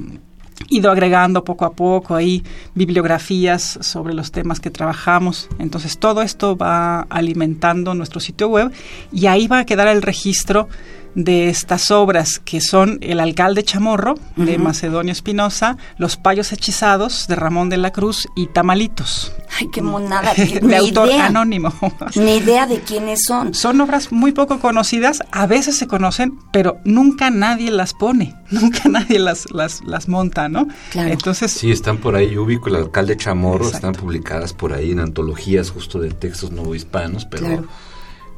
ido 0.70 0.92
agregando 0.92 1.44
poco 1.44 1.66
a 1.66 1.74
poco 1.74 2.16
ahí 2.16 2.44
bibliografías 2.76 3.80
sobre 3.82 4.14
los 4.14 4.32
temas 4.32 4.60
que 4.60 4.70
trabajamos. 4.70 5.50
Entonces 5.60 5.98
todo 5.98 6.22
esto 6.22 6.56
va 6.56 7.02
alimentando 7.10 7.94
nuestro 7.94 8.20
sitio 8.20 8.48
web 8.50 8.72
y 9.12 9.28
ahí 9.28 9.48
va 9.48 9.60
a 9.60 9.66
quedar 9.66 9.88
el 9.88 10.02
registro 10.02 10.68
de 11.16 11.50
estas 11.50 11.92
obras 11.92 12.40
que 12.40 12.62
son 12.62 12.98
El 13.02 13.20
alcalde 13.20 13.64
chamorro 13.64 14.16
de. 14.36 14.58
Macedonio 14.58 15.12
Espinosa, 15.12 15.78
Los 15.98 16.18
payos 16.18 16.52
hechizados 16.54 17.28
de 17.28 17.36
Ramón 17.36 17.70
de 17.70 17.78
la 17.78 17.92
Cruz 17.92 18.28
y 18.36 18.48
Tamalitos 18.48 19.32
Ay, 19.60 19.68
qué 19.72 19.82
monada. 19.82 20.34
de 20.38 20.60
Ni 20.62 20.74
autor 20.76 21.10
idea. 21.10 21.28
anónimo. 21.28 21.72
Ni 22.16 22.38
idea 22.38 22.66
de 22.66 22.80
quiénes 22.80 23.20
son. 23.28 23.54
Son 23.54 23.80
obras 23.82 24.12
muy 24.12 24.32
poco 24.32 24.60
conocidas, 24.60 25.20
a 25.32 25.46
veces 25.46 25.78
se 25.78 25.86
conocen, 25.88 26.40
pero 26.52 26.78
nunca 26.86 27.30
nadie 27.30 27.70
las 27.70 27.94
pone, 27.94 28.36
nunca 28.50 28.90
nadie 28.90 29.20
las, 29.20 29.52
las, 29.52 29.84
las 29.86 30.08
monta, 30.08 30.50
¿no? 30.50 30.68
Claro. 30.92 31.10
Entonces, 31.12 31.52
Sí, 31.52 31.72
están 31.72 31.98
por 32.00 32.16
ahí, 32.16 32.32
yo 32.32 32.44
ubico 32.44 32.70
el 32.70 32.76
alcalde 32.78 33.16
Chamorro, 33.18 33.66
Exacto. 33.66 33.88
están 33.90 34.02
publicadas 34.04 34.54
por 34.54 34.74
ahí 34.74 34.92
en 34.92 35.00
antologías 35.00 35.70
justo 35.70 36.00
de 36.00 36.10
textos 36.12 36.52
novohispanos, 36.52 37.26
pero 37.26 37.46
Claro. 37.46 37.68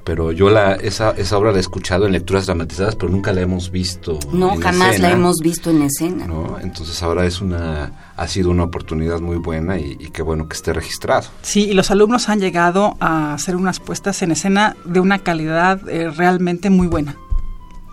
Pero 0.06 0.32
yo 0.32 0.50
la 0.50 0.76
esa, 0.76 1.12
esa 1.12 1.38
obra 1.38 1.52
la 1.52 1.58
he 1.58 1.62
escuchado 1.62 2.06
en 2.06 2.14
lecturas 2.14 2.46
dramatizadas, 2.46 2.96
pero 2.96 3.12
nunca 3.12 3.34
la 3.34 3.42
hemos 3.42 3.72
visto. 3.72 4.18
No, 4.32 4.54
en 4.54 4.62
jamás 4.62 4.92
escena, 4.92 5.08
la 5.10 5.14
hemos 5.16 5.36
visto 5.42 5.70
en 5.72 5.82
escena. 5.82 6.28
¿no? 6.28 6.58
Entonces 6.62 7.04
ahora 7.04 7.26
es 7.26 7.42
una 7.42 7.92
ha 8.16 8.28
sido 8.30 8.50
una 8.52 8.64
oportunidad 8.64 9.20
muy 9.20 9.36
buena 9.38 9.78
y, 9.80 9.98
y 10.00 10.12
qué 10.12 10.22
bueno 10.22 10.48
que 10.48 10.56
esté 10.56 10.72
registrado. 10.72 11.28
sí, 11.42 11.64
y 11.64 11.74
los 11.74 11.92
alumnos 11.92 12.30
han 12.30 12.40
llegado 12.40 12.96
a 13.02 13.34
hacer 13.34 13.56
unas 13.58 13.80
puestas 13.82 14.22
en 14.22 14.32
escena 14.32 14.78
de 14.86 15.00
una 15.02 15.20
calidad 15.20 15.90
eh, 15.90 16.10
realmente 16.12 16.70
muy 16.70 16.88
buena. 16.88 17.18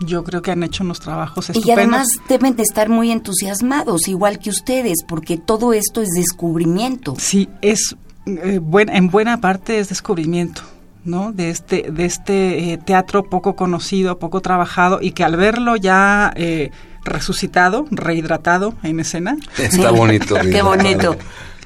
Yo 0.05 0.23
creo 0.23 0.41
que 0.41 0.51
han 0.51 0.63
hecho 0.63 0.83
unos 0.83 0.99
trabajos 0.99 1.47
Y 1.49 1.51
estupendos. 1.53 1.77
además 1.77 2.07
deben 2.27 2.55
de 2.55 2.63
estar 2.63 2.89
muy 2.89 3.11
entusiasmados, 3.11 4.07
igual 4.07 4.37
que 4.39 4.49
ustedes, 4.49 4.97
porque 5.07 5.37
todo 5.37 5.71
esto 5.73 6.01
es 6.01 6.09
descubrimiento. 6.15 7.15
Sí, 7.17 7.47
es 7.61 7.95
eh, 8.25 8.59
buen- 8.61 8.89
en 8.89 9.09
buena 9.09 9.39
parte 9.39 9.79
es 9.79 9.89
descubrimiento, 9.89 10.61
¿no? 11.05 11.31
De 11.31 11.49
este, 11.49 11.91
de 11.91 12.05
este 12.05 12.73
eh, 12.73 12.77
teatro 12.77 13.23
poco 13.23 13.55
conocido, 13.55 14.19
poco 14.19 14.41
trabajado 14.41 14.99
y 15.01 15.11
que 15.11 15.23
al 15.23 15.35
verlo 15.35 15.75
ya 15.75 16.31
eh, 16.35 16.71
resucitado, 17.03 17.85
rehidratado 17.91 18.73
en 18.83 18.99
escena, 18.99 19.37
Está 19.57 19.91
bonito. 19.91 20.35
Qué 20.51 20.61
bonito. 20.61 21.17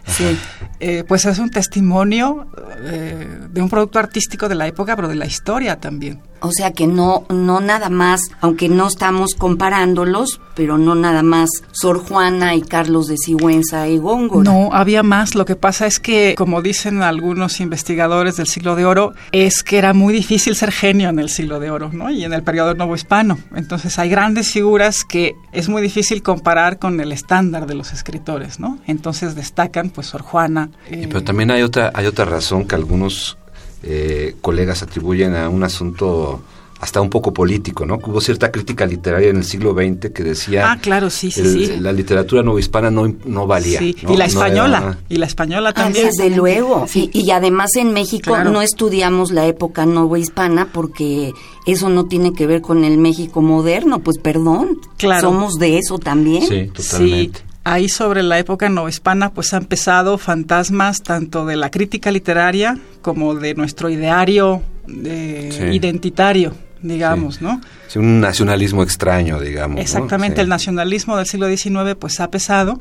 Sí. 0.08 0.39
eh, 0.79 1.03
pues 1.08 1.25
es 1.25 1.38
un 1.38 1.50
testimonio 1.50 2.48
eh, 2.86 3.27
de 3.50 3.62
un 3.62 3.70
producto 3.70 4.00
artístico 4.00 4.48
de 4.48 4.56
la 4.56 4.67
época, 4.67 4.96
pero 4.96 5.08
de 5.08 5.15
la 5.15 5.25
historia 5.25 5.79
también. 5.79 6.22
O 6.41 6.51
sea 6.51 6.74
que 6.74 6.88
no, 6.88 7.25
no 7.29 7.60
nada 7.60 7.89
más, 7.89 8.22
aunque 8.41 8.70
no 8.70 8.88
estamos 8.88 9.36
comparándolos, 9.36 10.39
pero 10.56 10.77
no 10.77 10.96
nada 10.96 11.24
más 11.24 11.50
Sor 11.72 12.00
Juana 12.00 12.56
y 12.56 12.62
Carlos 12.62 13.08
de 13.08 13.17
Sigüenza 13.17 13.88
y 13.88 13.98
Góngora. 13.98 14.51
No, 14.51 14.70
había 14.74 15.03
más. 15.03 15.36
Lo 15.36 15.46
que 15.46 15.56
pasa 15.56 15.86
es 15.86 16.00
que, 16.00 16.36
como 16.38 16.62
dicen 16.62 17.03
algunos 17.03 17.60
investigadores 17.60 18.38
del 18.38 18.48
siglo 18.48 18.75
de 18.75 18.86
oro, 18.86 19.13
es 19.32 19.63
que 19.63 19.77
era 19.77 19.94
muy 19.94 20.13
difícil 20.13 20.56
ser 20.56 20.72
genio 20.72 21.10
en 21.10 21.20
el 21.20 21.29
siglo 21.29 21.60
de 21.60 21.70
oro, 21.70 21.89
¿no? 21.94 22.10
Y 22.10 22.24
en 22.24 22.34
el 22.34 22.44
periodo 22.44 22.74
novohispano. 22.74 23.38
Entonces 23.56 24.00
hay 24.00 24.10
grandes 24.10 24.51
figuras 24.51 25.03
que 25.03 25.36
es 25.51 25.70
muy 25.70 25.82
difícil 25.82 26.24
comparar 26.24 26.79
con 26.79 27.00
el 27.00 27.12
estándar 27.12 27.67
de 27.67 27.75
los 27.75 27.94
escritores, 27.94 28.60
¿no? 28.60 28.79
Entonces 28.88 29.36
destacan, 29.36 29.89
pues, 29.89 30.08
Sor 30.08 30.22
Juana. 30.22 30.70
Y 30.89 31.03
eh, 31.03 31.08
pero 31.08 31.24
también 31.24 31.51
hay 31.51 31.62
otra 31.62 31.91
hay 31.94 32.06
otra 32.06 32.25
razón 32.25 32.65
que 32.65 32.75
algunos 32.75 33.38
eh, 33.84 34.36
colegas 34.41 34.81
atribuyen 34.84 35.36
a 35.36 35.50
un 35.50 35.63
asunto 35.63 36.41
hasta 36.79 37.01
un 37.01 37.10
poco 37.10 37.34
político, 37.34 37.88
¿no? 37.88 37.98
Que 37.98 38.12
Hubo 38.12 38.22
cierta 38.22 38.51
crítica 38.51 38.86
literaria 38.86 39.29
en 39.31 39.38
el 39.38 39.43
siglo 39.43 39.74
XX 39.74 40.12
que 40.12 40.22
decía 40.24 40.72
Ah, 40.72 40.77
claro, 40.79 41.10
sí, 41.10 41.31
sí, 41.31 41.41
el- 41.41 41.65
sí. 41.65 41.77
la 41.79 41.91
literatura 41.91 42.43
novohispana 42.43 42.91
no, 42.91 43.12
no 43.25 43.48
valía. 43.48 43.79
Sí, 43.79 43.96
¿no? 44.03 44.13
y 44.13 44.17
la 44.17 44.25
No 44.25 44.29
española, 44.29 44.77
era- 44.77 45.00
y 45.10 45.15
la 45.15 45.25
española 45.25 45.69
Ah, 45.69 45.74
también. 45.74 46.05
desde 46.05 46.29
luego. 46.36 46.86
Y, 46.93 47.10
y 47.13 47.31
además 47.31 47.72
en 47.77 47.93
México 47.93 48.25
Claro. 48.34 48.51
no 48.51 48.62
estudiamos 48.62 49.31
la 49.31 49.48
época 49.48 49.88
novohispana 49.88 50.67
porque 50.72 51.34
eso 51.65 51.89
no 51.89 52.05
tiene 52.05 52.34
que 52.34 52.46
ver 52.46 52.62
con 52.62 52.84
el 52.84 53.00
México 53.00 53.41
moderno. 53.41 53.98
Pues 54.01 54.19
perdón, 54.19 54.79
Claro. 54.98 55.29
somos 55.29 55.55
de 55.55 55.79
eso 55.79 55.98
también. 55.98 56.43
Sí, 56.48 56.69
totalmente. 56.72 57.39
Ahí 57.69 57.89
sobre 57.89 58.24
la 58.24 58.39
época 58.39 58.69
novohispana 58.69 59.31
pues 59.33 59.53
han 59.53 59.65
pesado 59.65 60.17
fantasmas 60.17 61.01
tanto 61.03 61.45
de 61.45 61.57
la 61.57 61.69
crítica 61.69 62.12
literaria 62.12 62.77
como 63.01 63.36
de 63.36 63.55
nuestro 63.55 63.89
ideario 63.89 64.62
eh, 65.03 65.50
Sí. 65.51 65.63
identitario, 65.75 66.53
digamos, 66.81 67.36
Sí. 67.36 67.43
¿no? 67.43 67.59
Sí, 67.89 68.00
un 68.00 68.21
nacionalismo 68.21 68.83
extraño, 68.83 69.39
digamos. 69.41 69.75
¿no? 69.75 69.81
Exactamente, 69.81 70.39
el 70.39 70.47
nacionalismo 70.47 71.17
del 71.17 71.25
siglo 71.25 71.47
XIX 71.50 71.95
pues 72.00 72.21
ha 72.21 72.29
pesado 72.31 72.79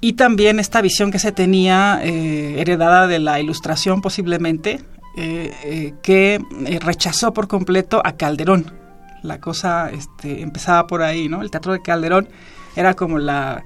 y 0.00 0.12
también 0.12 0.60
esta 0.60 0.80
visión 0.80 1.10
que 1.10 1.18
se 1.18 1.32
tenía 1.32 1.98
eh, 2.04 2.60
heredada 2.60 3.08
de 3.08 3.18
la 3.18 3.40
ilustración 3.40 4.00
posiblemente 4.00 4.80
eh, 5.16 5.52
eh, 5.64 5.94
que 6.02 6.40
rechazó 6.82 7.32
por 7.32 7.48
completo 7.48 8.00
a 8.04 8.12
Calderón. 8.12 8.72
La 9.22 9.40
cosa 9.40 9.90
este, 9.90 10.42
empezaba 10.42 10.86
por 10.86 11.02
ahí, 11.02 11.28
¿no? 11.28 11.42
El 11.42 11.50
teatro 11.50 11.72
de 11.72 11.82
Calderón 11.82 12.28
era 12.76 12.94
como 12.94 13.18
la 13.18 13.64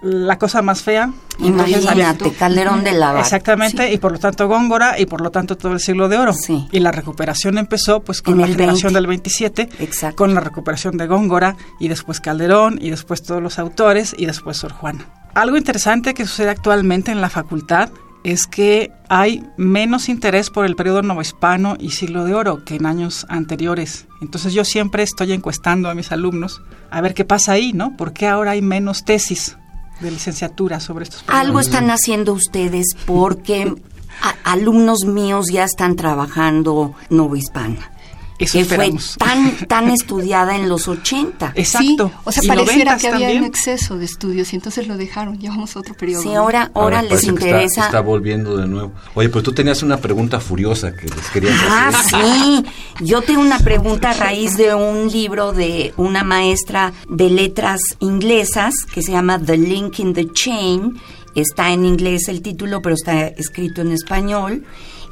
la 0.00 0.38
cosa 0.38 0.62
más 0.62 0.82
fea. 0.82 1.12
Imagínate, 1.38 2.32
Calderón 2.32 2.84
de 2.84 2.92
la. 2.92 3.18
Exactamente, 3.20 3.92
y 3.92 3.98
por 3.98 4.12
lo 4.12 4.18
tanto 4.18 4.48
Góngora 4.48 4.98
y 4.98 5.06
por 5.06 5.20
lo 5.20 5.30
tanto 5.30 5.56
todo 5.56 5.72
el 5.72 5.80
siglo 5.80 6.08
de 6.08 6.18
oro. 6.18 6.32
Sí. 6.32 6.68
Y 6.72 6.80
la 6.80 6.92
recuperación 6.92 7.58
empezó 7.58 8.00
pues 8.00 8.22
con 8.22 8.34
En 8.34 8.40
la 8.40 8.46
generación 8.48 8.92
20. 8.92 8.94
del 8.94 9.06
27, 9.06 9.68
Exacto. 9.80 10.16
con 10.16 10.34
la 10.34 10.40
recuperación 10.40 10.96
de 10.96 11.06
Góngora 11.06 11.56
y 11.78 11.88
después 11.88 12.20
Calderón 12.20 12.78
y 12.80 12.90
después 12.90 13.22
todos 13.22 13.42
los 13.42 13.58
autores 13.58 14.14
y 14.16 14.26
después 14.26 14.56
Sor 14.56 14.72
Juana. 14.72 15.06
Algo 15.34 15.56
interesante 15.56 16.14
que 16.14 16.26
sucede 16.26 16.50
actualmente 16.50 17.12
en 17.12 17.20
la 17.20 17.30
facultad 17.30 17.90
es 18.24 18.46
que 18.46 18.90
hay 19.08 19.44
menos 19.56 20.08
interés 20.08 20.50
por 20.50 20.66
el 20.66 20.74
periodo 20.74 21.02
novohispano 21.02 21.76
y 21.78 21.92
siglo 21.92 22.24
de 22.24 22.34
oro 22.34 22.64
que 22.64 22.74
en 22.76 22.86
años 22.86 23.26
anteriores. 23.28 24.06
Entonces 24.20 24.52
yo 24.52 24.64
siempre 24.64 25.04
estoy 25.04 25.32
encuestando 25.32 25.88
a 25.88 25.94
mis 25.94 26.10
alumnos 26.10 26.60
a 26.90 27.00
ver 27.00 27.14
qué 27.14 27.24
pasa 27.24 27.52
ahí, 27.52 27.72
¿no? 27.72 27.96
¿Por 27.96 28.12
qué 28.12 28.26
ahora 28.26 28.52
hay 28.52 28.62
menos 28.62 29.04
tesis 29.04 29.56
de 30.00 30.10
licenciatura 30.10 30.80
sobre 30.80 31.04
estos? 31.04 31.24
Algo 31.28 31.60
están 31.60 31.90
haciendo 31.90 32.32
ustedes 32.32 32.86
porque 33.06 33.74
a- 34.22 34.50
alumnos 34.52 35.04
míos 35.06 35.46
ya 35.52 35.64
están 35.64 35.96
trabajando 35.96 36.94
novohispana. 37.10 37.92
Eso 38.38 38.58
que 38.58 38.64
fue 38.66 38.92
tan, 39.18 39.56
tan 39.66 39.90
estudiada 39.90 40.54
en 40.56 40.68
los 40.68 40.86
80. 40.88 41.52
Exacto. 41.56 42.08
Sí, 42.08 42.14
o 42.24 42.32
sea, 42.32 42.44
Y 42.44 42.46
pareciera 42.46 42.96
que 42.96 43.08
había 43.08 43.26
también. 43.26 43.42
un 43.42 43.48
exceso 43.48 43.98
de 43.98 44.04
estudios 44.04 44.52
y 44.52 44.56
entonces 44.56 44.86
lo 44.86 44.96
dejaron. 44.96 45.38
Llevamos 45.38 45.76
otro 45.76 45.94
periodo. 45.94 46.22
Sí, 46.22 46.28
¿no? 46.28 46.40
ahora, 46.40 46.70
ahora 46.74 47.02
les 47.02 47.10
que 47.10 47.16
está- 47.16 47.30
interesa. 47.30 47.84
Está, 47.86 48.00
volviendo 48.00 48.56
de 48.56 48.66
nuevo. 48.68 48.92
Oye, 49.14 49.28
pero 49.28 49.42
tú 49.42 49.52
tenías 49.52 49.82
una 49.82 49.96
pregunta 49.96 50.38
furiosa 50.40 50.94
que 50.94 51.06
les 51.08 51.28
quería 51.30 51.50
Ah, 51.68 51.88
hacer. 51.88 52.20
sí. 52.24 52.64
Yo 53.00 53.22
tengo 53.22 53.40
una 53.40 53.58
pregunta 53.58 54.10
a 54.10 54.14
raíz 54.14 54.56
de 54.56 54.74
un 54.74 55.08
libro 55.10 55.52
de 55.52 55.92
una 55.96 56.22
maestra 56.22 56.92
de 57.08 57.30
letras 57.30 57.80
inglesas 58.00 58.74
que 58.92 59.02
se 59.02 59.12
llama 59.12 59.38
The 59.38 59.56
Link 59.56 59.98
in 59.98 60.12
the 60.14 60.26
Chain. 60.32 61.00
Está 61.34 61.70
en 61.72 61.84
inglés 61.84 62.28
el 62.28 62.40
título, 62.42 62.80
pero 62.82 62.94
está 62.94 63.26
escrito 63.28 63.80
en 63.82 63.92
español. 63.92 64.64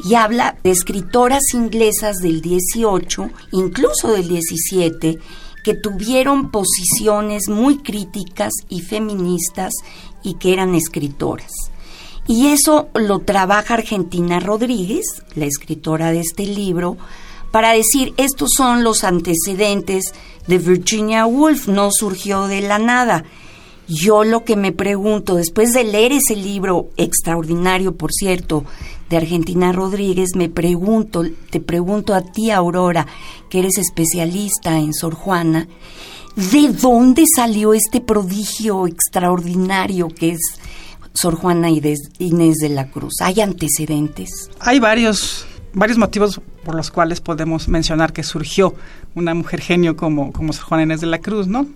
Y 0.04 0.14
habla 0.14 0.56
de 0.62 0.70
escritoras 0.70 1.42
inglesas 1.54 2.16
del 2.18 2.40
18, 2.40 3.30
incluso 3.52 4.12
del 4.12 4.28
17, 4.28 5.18
que 5.64 5.74
tuvieron 5.74 6.50
posiciones 6.50 7.48
muy 7.48 7.78
críticas 7.78 8.52
y 8.68 8.82
feministas 8.82 9.72
y 10.22 10.34
que 10.34 10.52
eran 10.52 10.74
escritoras. 10.74 11.52
Y 12.28 12.48
eso 12.48 12.88
lo 12.94 13.20
trabaja 13.20 13.74
Argentina 13.74 14.40
Rodríguez, 14.40 15.04
la 15.34 15.46
escritora 15.46 16.12
de 16.12 16.20
este 16.20 16.44
libro, 16.44 16.96
para 17.50 17.72
decir, 17.72 18.12
estos 18.16 18.50
son 18.56 18.84
los 18.84 19.04
antecedentes 19.04 20.12
de 20.46 20.58
Virginia 20.58 21.26
Woolf, 21.26 21.68
no 21.68 21.90
surgió 21.90 22.48
de 22.48 22.60
la 22.60 22.78
nada. 22.78 23.24
Yo 23.88 24.24
lo 24.24 24.44
que 24.44 24.56
me 24.56 24.72
pregunto, 24.72 25.36
después 25.36 25.72
de 25.72 25.84
leer 25.84 26.12
ese 26.12 26.34
libro 26.34 26.90
extraordinario, 26.96 27.96
por 27.96 28.12
cierto, 28.12 28.64
de 29.08 29.16
Argentina 29.16 29.72
Rodríguez, 29.72 30.30
me 30.34 30.48
pregunto, 30.48 31.24
te 31.50 31.60
pregunto 31.60 32.14
a 32.14 32.22
ti, 32.22 32.50
Aurora, 32.50 33.06
que 33.48 33.60
eres 33.60 33.78
especialista 33.78 34.78
en 34.78 34.92
Sor 34.92 35.14
Juana, 35.14 35.68
¿de 36.34 36.68
dónde 36.72 37.24
salió 37.34 37.74
este 37.74 38.00
prodigio 38.00 38.86
extraordinario 38.86 40.08
que 40.08 40.30
es 40.30 40.40
Sor 41.12 41.36
Juana 41.36 41.70
Inés 41.70 42.56
de 42.56 42.68
la 42.68 42.90
Cruz? 42.90 43.14
¿Hay 43.20 43.40
antecedentes? 43.40 44.50
Hay 44.60 44.80
varios, 44.80 45.46
varios 45.72 45.98
motivos 45.98 46.40
por 46.64 46.74
los 46.74 46.90
cuales 46.90 47.20
podemos 47.20 47.68
mencionar 47.68 48.12
que 48.12 48.22
surgió 48.22 48.74
una 49.14 49.34
mujer 49.34 49.60
genio 49.60 49.96
como, 49.96 50.32
como 50.32 50.52
Sor 50.52 50.64
Juana 50.64 50.82
Inés 50.82 51.00
de 51.00 51.06
la 51.06 51.20
Cruz, 51.20 51.46
¿no? 51.46 51.66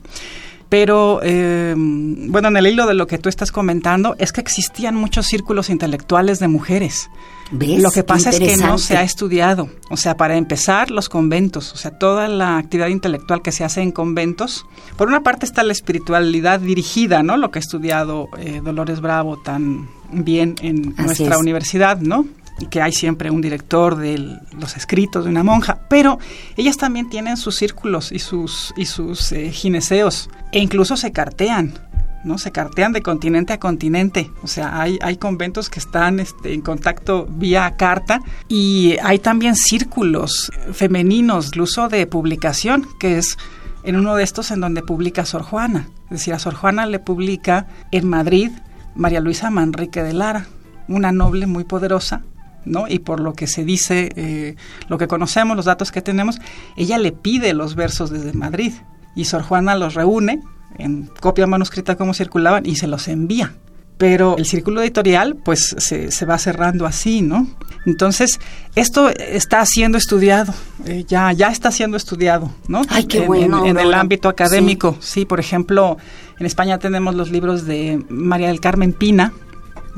Pero, 0.70 1.20
eh, 1.22 1.74
bueno, 1.76 2.48
en 2.48 2.56
el 2.56 2.68
hilo 2.68 2.86
de 2.86 2.94
lo 2.94 3.08
que 3.08 3.18
tú 3.18 3.28
estás 3.28 3.50
comentando, 3.50 4.14
es 4.18 4.32
que 4.32 4.40
existían 4.40 4.94
muchos 4.94 5.26
círculos 5.26 5.68
intelectuales 5.68 6.38
de 6.38 6.46
mujeres. 6.46 7.10
Lo 7.50 7.90
que 7.90 8.04
pasa 8.04 8.30
es 8.30 8.38
que 8.38 8.56
no 8.56 8.78
se 8.78 8.96
ha 8.96 9.02
estudiado. 9.02 9.68
O 9.90 9.96
sea, 9.96 10.16
para 10.16 10.36
empezar, 10.36 10.92
los 10.92 11.08
conventos, 11.08 11.72
o 11.72 11.76
sea, 11.76 11.90
toda 11.90 12.28
la 12.28 12.58
actividad 12.58 12.86
intelectual 12.86 13.42
que 13.42 13.50
se 13.50 13.64
hace 13.64 13.82
en 13.82 13.90
conventos. 13.90 14.64
Por 14.96 15.08
una 15.08 15.24
parte 15.24 15.44
está 15.44 15.64
la 15.64 15.72
espiritualidad 15.72 16.60
dirigida, 16.60 17.24
¿no? 17.24 17.36
Lo 17.36 17.50
que 17.50 17.58
ha 17.58 17.62
estudiado 17.62 18.28
eh, 18.38 18.60
Dolores 18.62 19.00
Bravo 19.00 19.38
tan 19.38 19.88
bien 20.12 20.54
en 20.62 20.94
nuestra 20.96 21.38
universidad, 21.38 21.98
¿no? 21.98 22.26
Que 22.69 22.83
hay 22.83 22.93
siempre 22.93 23.31
un 23.31 23.40
director 23.40 23.97
de 23.97 24.38
los 24.59 24.76
escritos 24.76 25.25
de 25.25 25.31
una 25.31 25.43
monja, 25.43 25.81
pero 25.88 26.19
ellas 26.57 26.76
también 26.76 27.09
tienen 27.09 27.37
sus 27.37 27.57
círculos 27.57 28.12
y 28.12 28.19
sus, 28.19 28.73
y 28.76 28.87
sus 28.87 29.33
eh, 29.33 29.50
gineseos, 29.50 30.29
e 30.52 30.59
incluso 30.59 30.97
se 30.97 31.12
cartean. 31.12 31.75
¿no? 32.23 32.37
Se 32.37 32.52
cartean 32.52 32.93
de 32.93 33.00
continente 33.00 33.55
a 33.55 33.59
continente. 33.59 34.31
O 34.43 34.47
sea, 34.47 34.81
hay, 34.81 34.99
hay 35.00 35.17
conventos 35.17 35.71
que 35.71 35.79
están 35.79 36.21
este, 36.21 36.52
en 36.52 36.61
contacto 36.61 37.26
vía 37.31 37.76
carta 37.76 38.21
y 38.47 38.97
hay 39.02 39.19
también 39.19 39.57
círculos 39.57 40.50
femeninos, 40.73 41.47
incluso 41.47 41.88
de 41.88 42.07
publicación, 42.07 42.87
que 42.99 43.17
es 43.17 43.38
en 43.85 43.97
uno 43.97 44.17
de 44.17 44.25
estos 44.25 44.50
en 44.50 44.61
donde 44.61 44.83
publica 44.83 45.25
Sor 45.25 45.43
Juana. 45.43 45.88
Es 46.05 46.19
decir, 46.19 46.35
a 46.35 46.38
Sor 46.38 46.55
Juana 46.55 46.85
le 46.85 46.99
publica 46.99 47.69
en 47.90 48.09
Madrid 48.09 48.50
María 48.95 49.21
Luisa 49.21 49.50
Manrique 49.50 50.02
de 50.02 50.12
Lara, 50.12 50.47
una 50.88 51.12
noble 51.12 51.47
muy 51.47 51.64
poderosa 51.64 52.23
¿no? 52.64 52.88
Y 52.88 52.99
por 53.00 53.21
lo 53.21 53.35
que 53.35 53.47
se 53.47 53.64
dice, 53.64 54.11
eh, 54.17 54.57
lo 54.88 54.99
que 54.99 55.09
conocemos, 55.09 55.57
los 55.57 55.67
datos 55.67 55.93
que 55.93 56.02
tenemos, 56.02 56.38
ella 56.76 56.99
le 56.99 57.12
pide 57.12 57.52
los 57.55 57.75
versos 57.75 58.11
desde 58.11 58.33
Madrid 58.33 58.73
y 59.14 59.25
Sor 59.25 59.43
Juana 59.43 59.75
los 59.75 59.95
reúne 59.95 60.40
en 60.79 61.11
copia 61.21 61.47
manuscrita 61.47 61.97
como 61.97 62.14
circulaban 62.14 62.67
y 62.67 62.76
se 62.76 62.87
los 62.87 63.09
envía. 63.09 63.55
Pero 63.99 64.37
el 64.38 64.47
círculo 64.47 64.81
editorial 64.81 65.37
pues 65.37 65.76
se, 65.79 66.11
se 66.11 66.25
va 66.25 66.38
cerrando 66.38 66.87
así, 66.87 67.21
¿no? 67.21 67.47
Entonces, 67.87 68.40
esto 68.75 69.09
está 69.11 69.64
siendo 69.64 69.97
estudiado, 69.97 70.55
eh, 70.87 71.05
ya, 71.07 71.33
ya 71.33 71.49
está 71.49 71.71
siendo 71.71 71.97
estudiado, 71.97 72.50
¿no? 72.69 72.83
Ay, 72.88 73.05
qué 73.05 73.19
en, 73.19 73.26
bueno. 73.26 73.67
En, 73.67 73.79
el 73.79 73.95
ámbito 73.95 74.29
académico, 74.29 74.97
sí. 75.00 75.25
por 75.25 75.40
ejemplo, 75.40 75.97
en 76.38 76.47
España 76.47 76.79
tenemos 76.79 77.14
los 77.14 77.31
libros 77.31 77.67
de 77.67 78.02
María 78.09 78.49
del 78.49 78.61
Carmen 78.61 78.93
Pina, 78.93 79.33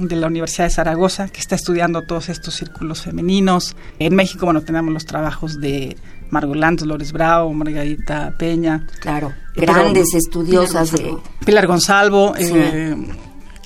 de 0.08 0.16
la 0.16 0.26
Universidad 0.26 0.64
de 0.64 0.70
Zaragoza, 0.70 1.28
que 1.28 1.40
está 1.40 1.54
estudiando 1.54 2.02
todos 2.02 2.28
estos 2.28 2.54
círculos 2.54 3.02
femeninos. 3.02 3.76
En 3.98 4.14
México, 4.14 4.44
bueno, 4.46 4.62
tenemos 4.62 4.92
los 4.92 5.06
trabajos 5.06 5.60
de 5.60 5.96
Margot 6.30 6.56
Dolores 6.56 7.12
Bravo, 7.12 7.52
Margarita 7.52 8.34
Peña. 8.38 8.86
Claro, 9.00 9.32
grandes 9.54 10.14
estudiosas 10.14 10.90
Pilar 10.90 11.06
de... 11.14 11.16
Pilar 11.44 11.66
Gonzalvo, 11.66 12.34
eh, 12.36 12.96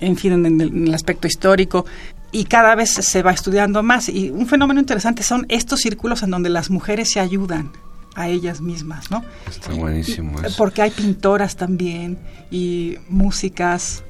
en 0.01 0.17
fin, 0.17 0.33
en 0.33 0.47
el, 0.47 0.69
en 0.69 0.87
el 0.89 0.95
aspecto 0.95 1.27
histórico 1.27 1.87
y 2.33 2.45
cada 2.45 2.75
vez 2.75 2.91
se 2.91 3.23
va 3.23 3.33
estudiando 3.33 3.83
más. 3.83 4.09
Y 4.09 4.31
un 4.31 4.47
fenómeno 4.47 4.81
interesante 4.81 5.23
son 5.23 5.47
estos 5.49 5.81
círculos 5.81 6.23
en 6.23 6.31
donde 6.31 6.51
las 6.51 6.71
mujeres 6.71 7.11
se 7.11 7.21
ayudan 7.21 7.71
a 8.15 8.29
ellas 8.29 8.61
mismas, 8.61 9.11
¿no? 9.11 9.23
Está 9.49 9.73
buenísimo 9.73 10.41
Y- 10.43 10.47
eso. 10.47 10.57
Porque 10.57 10.83
hay 10.83 10.91
pintoras 10.91 11.57
también 11.57 12.19
y 12.51 12.97
músicas, 13.09 14.03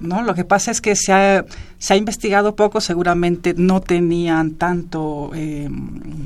¿no? 0.00 0.22
Lo 0.22 0.34
que 0.34 0.44
pasa 0.44 0.70
es 0.70 0.80
que 0.80 0.96
se 0.96 1.12
ha, 1.12 1.44
se 1.78 1.94
ha 1.94 1.96
investigado 1.96 2.56
poco, 2.56 2.80
seguramente 2.80 3.54
no 3.56 3.80
tenían 3.80 4.52
tanto, 4.54 5.30
eh, 5.34 5.68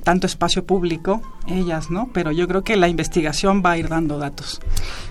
tanto 0.03 0.27
espacio 0.27 0.65
público 0.65 1.23
ellas, 1.47 1.91
¿no? 1.91 2.11
Pero 2.13 2.33
yo 2.33 2.49
creo 2.49 2.63
que 2.63 2.77
la 2.77 2.89
investigación 2.89 3.63
va 3.65 3.73
a 3.73 3.79
ir 3.79 3.89
dando 3.89 4.19
datos. 4.19 4.61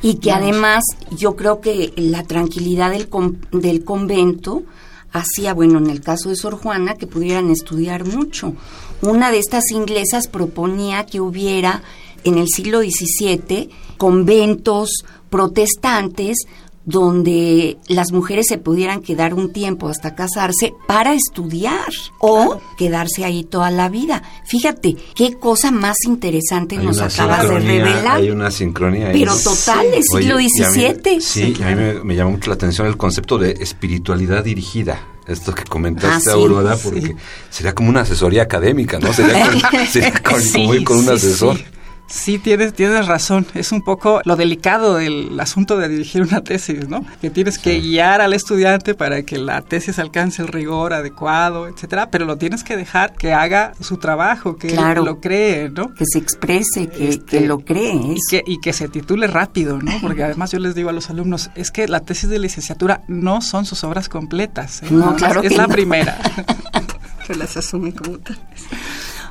Y 0.01 0.15
que 0.15 0.31
Vamos. 0.31 0.43
además 0.43 0.83
yo 1.11 1.35
creo 1.35 1.61
que 1.61 1.93
la 1.95 2.23
tranquilidad 2.23 2.91
del, 2.91 3.07
del 3.51 3.83
convento 3.83 4.63
hacía, 5.11 5.53
bueno, 5.53 5.77
en 5.77 5.89
el 5.89 6.01
caso 6.01 6.29
de 6.29 6.35
Sor 6.35 6.55
Juana, 6.55 6.95
que 6.95 7.07
pudieran 7.07 7.49
estudiar 7.51 8.05
mucho. 8.05 8.55
Una 9.01 9.31
de 9.31 9.37
estas 9.39 9.71
inglesas 9.71 10.27
proponía 10.27 11.05
que 11.05 11.21
hubiera 11.21 11.83
en 12.23 12.37
el 12.37 12.47
siglo 12.47 12.79
XVII 12.81 13.69
conventos 13.97 14.89
protestantes 15.29 16.37
donde 16.85 17.77
las 17.87 18.11
mujeres 18.11 18.47
se 18.47 18.57
pudieran 18.57 19.01
quedar 19.01 19.33
un 19.33 19.51
tiempo 19.53 19.87
hasta 19.87 20.15
casarse 20.15 20.73
para 20.87 21.13
estudiar 21.13 21.87
o 22.19 22.59
quedarse 22.77 23.25
ahí 23.25 23.43
toda 23.43 23.71
la 23.71 23.89
vida. 23.89 24.21
Fíjate, 24.45 24.95
qué 25.15 25.33
cosa 25.39 25.71
más 25.71 25.97
interesante 26.05 26.77
Hay 26.77 26.85
nos 26.85 26.99
acabas 26.99 27.43
de 27.47 27.59
revelar. 27.59 28.17
Hay 28.17 28.29
una 28.29 28.51
sincronía. 28.51 29.07
ahí. 29.09 29.19
Pero 29.19 29.35
total, 29.37 29.85
es 29.93 30.05
Oye, 30.13 30.23
siglo 30.23 30.37
mí- 30.37 30.49
XVII. 30.49 31.21
sí, 31.21 31.53
a 31.63 31.67
mí 31.69 31.75
me, 31.75 31.93
me 32.03 32.15
llama 32.15 32.31
mucho 32.31 32.49
la 32.49 32.55
atención 32.55 32.87
el 32.87 32.97
concepto 32.97 33.37
de 33.37 33.51
espiritualidad 33.51 34.43
dirigida. 34.43 35.07
Esto 35.25 35.55
que 35.55 35.63
comentaste, 35.63 36.15
Ah, 36.15 36.19
sí, 36.19 36.29
Aurora, 36.31 36.75
sí. 36.75 36.81
porque 36.83 37.15
sería 37.49 37.73
como 37.73 37.87
una 37.89 38.01
asesoría 38.01 38.43
académica, 38.43 38.99
¿no? 38.99 39.13
Sería, 39.13 39.49
con- 39.71 39.87
sería 39.87 40.11
con- 40.21 40.41
como 40.51 40.73
ir 40.75 40.83
con 40.83 40.97
un 40.97 41.03
sí, 41.05 41.09
asesor. 41.11 41.57
Sí, 42.07 42.37
tienes, 42.37 42.73
tienes 42.73 43.07
razón. 43.07 43.47
Es 43.55 43.71
un 43.71 43.81
poco 43.81 44.21
lo 44.25 44.35
delicado 44.35 44.95
del 44.97 45.39
asunto 45.39 45.77
de 45.77 45.87
dirigir 45.89 46.21
una 46.21 46.43
tesis, 46.43 46.87
¿no? 46.87 47.03
Que 47.21 47.31
tienes 47.31 47.57
que 47.57 47.79
guiar 47.79 48.21
al 48.21 48.33
estudiante 48.33 48.93
para 48.93 49.23
que 49.23 49.37
la 49.39 49.61
tesis 49.61 49.97
alcance 49.97 50.41
el 50.43 50.47
rigor 50.49 50.93
adecuado, 50.93 51.67
etcétera, 51.67 52.11
pero 52.11 52.25
lo 52.25 52.37
tienes 52.37 52.63
que 52.63 52.77
dejar 52.77 53.13
que 53.13 53.33
haga 53.33 53.73
su 53.79 53.97
trabajo, 53.97 54.57
que 54.57 54.67
Claro. 54.67 55.03
lo 55.03 55.19
cree, 55.21 55.69
¿no? 55.69 55.93
que 55.95 56.05
se 56.05 56.19
exprese, 56.19 56.87
que, 56.87 57.09
Este, 57.09 57.39
que 57.39 57.47
lo 57.47 57.59
cree. 57.59 57.95
Y 57.95 58.17
que, 58.29 58.43
y 58.45 58.59
que 58.59 58.73
se 58.73 58.89
titule 58.89 59.25
rápido, 59.25 59.79
¿no? 59.81 59.91
Porque 60.01 60.23
además 60.23 60.51
yo 60.51 60.59
les 60.59 60.75
digo 60.75 60.89
a 60.89 60.93
los 60.93 61.09
alumnos, 61.09 61.49
es 61.55 61.71
que 61.71 61.87
la 61.87 62.01
tesis 62.01 62.29
de 62.29 62.37
licenciatura 62.37 63.01
no 63.07 63.41
son 63.41 63.65
sus 63.65 63.83
obras 63.83 64.07
completas. 64.07 64.83
¿eh? 64.83 64.87
No, 64.91 65.15
claro 65.15 65.41
Es 65.41 65.49
que 65.49 65.57
la 65.57 65.67
no. 65.67 65.73
primera. 65.73 66.17
Pero 67.27 67.39
las 67.39 67.55
asumen 67.57 67.93
como 67.93 68.19
tal. 68.19 68.37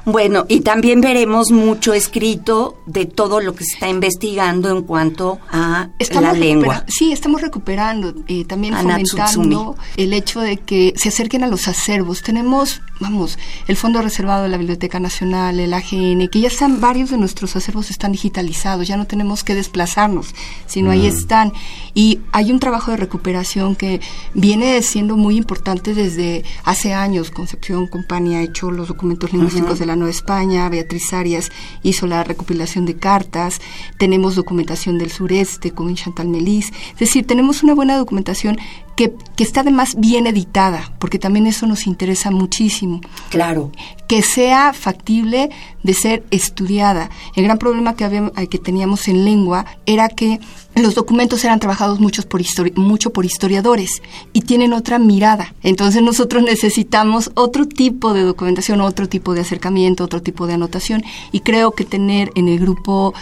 Bueno, 0.04 0.46
y 0.48 0.60
también 0.60 1.00
veremos 1.00 1.52
mucho 1.52 1.94
escrito 1.94 2.76
de 2.86 3.06
todo 3.06 3.40
lo 3.40 3.54
que 3.54 3.64
se 3.64 3.74
está 3.74 3.88
investigando 3.88 4.68
en 4.76 4.82
cuanto 4.82 5.38
a 5.50 5.88
la 5.98 6.32
recupera- 6.32 6.32
lengua. 6.32 6.84
Sí, 6.88 7.12
estamos 7.12 7.40
recuperando, 7.40 8.12
eh, 8.26 8.44
también 8.44 8.74
fomentando 8.82 9.76
el 9.96 10.12
hecho 10.12 10.40
de 10.40 10.56
que 10.56 10.92
se 10.96 11.10
acerquen 11.10 11.44
a 11.44 11.46
los 11.46 11.68
acervos. 11.68 12.22
Tenemos, 12.22 12.80
vamos, 13.00 13.38
el 13.68 13.76
Fondo 13.76 14.02
Reservado 14.02 14.42
de 14.42 14.48
la 14.48 14.56
Biblioteca 14.56 14.98
Nacional, 14.98 15.60
el 15.60 15.72
AGN, 15.72 16.28
que 16.28 16.40
ya 16.40 16.48
están, 16.48 16.80
varios 16.80 17.10
de 17.10 17.18
nuestros 17.18 17.54
acervos 17.54 17.90
están 17.90 18.10
digitalizados, 18.10 18.88
ya 18.88 18.96
no 18.96 19.06
tenemos 19.06 19.44
que 19.44 19.54
desplazarnos, 19.54 20.34
sino 20.66 20.90
ahí 20.90 21.06
están. 21.06 21.52
Y 21.94 22.18
hay 22.32 22.50
un 22.50 22.58
trabajo 22.58 22.90
de 22.90 22.96
recuperación 22.96 23.76
que 23.76 24.00
viene 24.34 24.82
siendo 24.82 25.16
muy 25.16 25.36
importante 25.36 25.94
desde 25.94 26.42
hace 26.64 26.92
años. 26.92 27.30
Concepción 27.30 27.86
Company 27.86 28.34
ha 28.34 28.42
hecho 28.42 28.70
los 28.72 28.88
documentos 28.88 29.32
lingüísticos 29.32 29.78
de 29.78 29.86
la 29.86 29.91
Nueva 29.96 30.10
España, 30.10 30.68
Beatriz 30.68 31.12
Arias 31.12 31.50
hizo 31.82 32.06
la 32.06 32.24
recopilación 32.24 32.84
de 32.86 32.96
cartas, 32.96 33.60
tenemos 33.98 34.34
documentación 34.34 34.98
del 34.98 35.10
sureste 35.10 35.72
con 35.72 35.94
Chantal 35.94 36.28
Melis, 36.28 36.72
es 36.94 36.98
decir, 36.98 37.26
tenemos 37.26 37.62
una 37.62 37.74
buena 37.74 37.96
documentación 37.96 38.58
que, 39.02 39.12
que 39.36 39.42
está 39.44 39.60
además 39.62 39.94
bien 39.98 40.26
editada, 40.26 40.92
porque 40.98 41.18
también 41.18 41.46
eso 41.46 41.66
nos 41.66 41.86
interesa 41.86 42.30
muchísimo 42.30 43.00
Claro. 43.30 43.72
que 44.06 44.22
sea 44.22 44.72
factible 44.72 45.50
de 45.82 45.94
ser 45.94 46.22
estudiada. 46.30 47.10
El 47.34 47.44
gran 47.44 47.58
problema 47.58 47.96
que, 47.96 48.04
había- 48.04 48.30
eh, 48.36 48.46
que 48.46 48.58
teníamos 48.58 49.08
en 49.08 49.24
lengua 49.24 49.64
era 49.86 50.08
que 50.08 50.38
los 50.76 50.94
documentos 50.94 51.44
eran 51.44 51.58
trabajados 51.60 51.98
muchos 52.00 52.24
por 52.26 52.40
mucho 52.76 53.10
por 53.12 53.24
historiadores 53.24 53.90
y 54.32 54.42
tienen 54.42 54.72
otra 54.72 54.98
mirada. 54.98 55.54
Entonces 55.62 56.00
nosotros 56.02 56.42
necesitamos 56.46 57.30
otro 57.34 57.66
tipo 57.66 58.14
de 58.14 58.22
documentación, 58.22 58.80
otro 58.80 59.08
tipo 59.08 59.34
de 59.34 59.40
acercamiento, 59.40 60.04
otro 60.04 60.22
tipo 60.22 60.46
de 60.46 60.54
anotación 60.54 61.02
y 61.32 61.40
creo 61.40 61.72
que 61.72 61.84
tener 61.84 62.30
en 62.36 62.46
el 62.48 62.58
grupo 62.60 63.12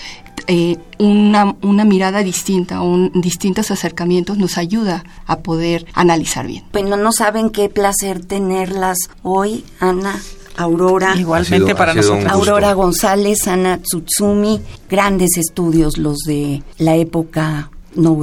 eh, 0.50 0.78
una, 0.98 1.54
una, 1.62 1.84
mirada 1.84 2.24
distinta, 2.24 2.80
un, 2.80 3.12
distintos 3.14 3.70
acercamientos 3.70 4.36
nos 4.36 4.58
ayuda 4.58 5.04
a 5.26 5.38
poder 5.38 5.86
analizar 5.94 6.44
bien. 6.46 6.64
Bueno, 6.72 6.96
no 6.96 7.12
saben 7.12 7.50
qué 7.50 7.68
placer 7.68 8.24
tenerlas 8.24 8.98
hoy, 9.22 9.64
Ana. 9.78 10.20
Aurora. 10.56 11.14
Igualmente 11.16 11.76
para 11.76 11.94
nosotros. 11.94 12.26
Aurora 12.30 12.72
González, 12.72 13.46
Ana 13.46 13.78
Tsutsumi, 13.78 14.60
grandes 14.90 15.36
estudios 15.36 15.96
los 15.96 16.18
de 16.26 16.64
la 16.78 16.96
época 16.96 17.70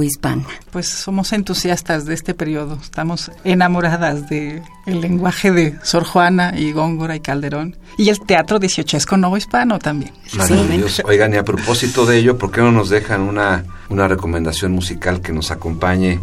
hispana. 0.02 0.44
Pues 0.70 0.88
somos 0.88 1.32
entusiastas 1.32 2.06
de 2.06 2.14
este 2.14 2.34
periodo, 2.34 2.78
estamos 2.80 3.30
enamoradas 3.44 4.28
del 4.28 4.62
el 4.86 5.00
lenguaje 5.00 5.50
de 5.50 5.76
Sor 5.82 6.04
Juana 6.04 6.54
y 6.56 6.72
Góngora 6.72 7.16
y 7.16 7.20
Calderón 7.20 7.76
y 7.96 8.08
el 8.08 8.20
teatro 8.20 8.58
dieciochesco 8.58 9.16
hispano 9.36 9.78
también. 9.78 10.12
Maravilloso. 10.36 11.02
Oigan, 11.04 11.34
y 11.34 11.36
a 11.36 11.44
propósito 11.44 12.06
de 12.06 12.18
ello, 12.18 12.38
¿por 12.38 12.50
qué 12.50 12.60
no 12.60 12.72
nos 12.72 12.88
dejan 12.88 13.22
una, 13.22 13.64
una 13.88 14.08
recomendación 14.08 14.72
musical 14.72 15.20
que 15.20 15.32
nos 15.32 15.50
acompañe 15.50 16.20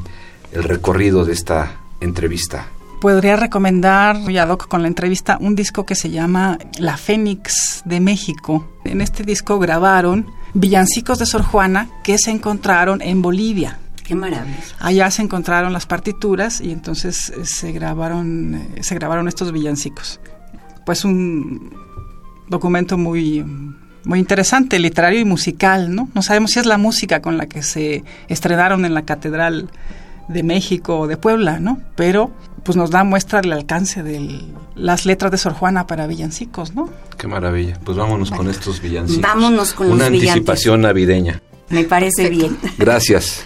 el 0.51 0.63
recorrido 0.63 1.25
de 1.25 1.33
esta 1.33 1.77
entrevista? 2.01 2.67
podría 3.05 3.35
recomendar, 3.35 4.17
ya 4.31 4.47
doc, 4.47 4.67
con 4.67 4.81
la 4.81 4.87
entrevista, 4.87 5.37
un 5.39 5.55
disco 5.55 5.85
que 5.85 5.93
se 5.93 6.09
llama 6.09 6.57
La 6.79 6.97
Fénix 6.97 7.83
de 7.85 7.99
México. 7.99 8.65
En 8.83 8.99
este 8.99 9.21
disco 9.21 9.59
grabaron 9.59 10.25
villancicos 10.55 11.19
de 11.19 11.25
Sor 11.27 11.43
Juana 11.43 11.89
que 12.03 12.17
se 12.17 12.31
encontraron 12.31 13.01
en 13.01 13.21
Bolivia. 13.21 13.77
Qué 14.03 14.15
maravilla. 14.15 14.57
Allá 14.79 15.11
se 15.11 15.21
encontraron 15.21 15.73
las 15.73 15.85
partituras 15.85 16.61
y 16.61 16.71
entonces 16.71 17.29
eh, 17.29 17.45
se 17.45 17.71
grabaron, 17.71 18.55
eh, 18.55 18.83
se 18.83 18.95
grabaron 18.95 19.27
estos 19.27 19.51
villancicos. 19.51 20.19
Pues 20.85 21.05
un 21.05 21.75
documento 22.47 22.97
muy, 22.97 23.43
muy 24.05 24.19
interesante, 24.19 24.79
literario 24.79 25.19
y 25.19 25.25
musical, 25.25 25.93
¿no? 25.93 26.09
No 26.13 26.21
sabemos 26.21 26.51
si 26.51 26.59
es 26.59 26.65
la 26.65 26.77
música 26.77 27.21
con 27.21 27.37
la 27.37 27.47
que 27.47 27.63
se 27.63 28.03
estrenaron 28.27 28.85
en 28.85 28.93
la 28.93 29.03
Catedral 29.03 29.69
de 30.27 30.43
México 30.43 30.99
o 30.99 31.07
de 31.07 31.17
Puebla, 31.17 31.59
¿no? 31.59 31.79
Pero 31.95 32.31
pues 32.65 32.75
nos 32.75 32.89
da 32.89 33.03
muestra 33.03 33.41
del 33.41 33.53
alcance 33.53 34.01
de 34.01 34.41
las 34.75 35.05
letras 35.05 35.31
de 35.31 35.37
Sor 35.37 35.53
Juana 35.53 35.85
para 35.85 36.07
villancicos, 36.07 36.73
¿no? 36.73 36.89
Qué 37.15 37.27
maravilla. 37.27 37.79
Pues 37.85 37.95
vámonos 37.95 38.31
con 38.31 38.49
estos 38.49 38.81
villancicos. 38.81 39.21
Vámonos 39.21 39.73
con 39.73 39.91
Una 39.91 40.07
anticipación 40.07 40.81
navideña. 40.81 41.41
Me 41.69 41.83
parece 41.83 42.29
bien. 42.29 42.57
Gracias. 42.79 43.45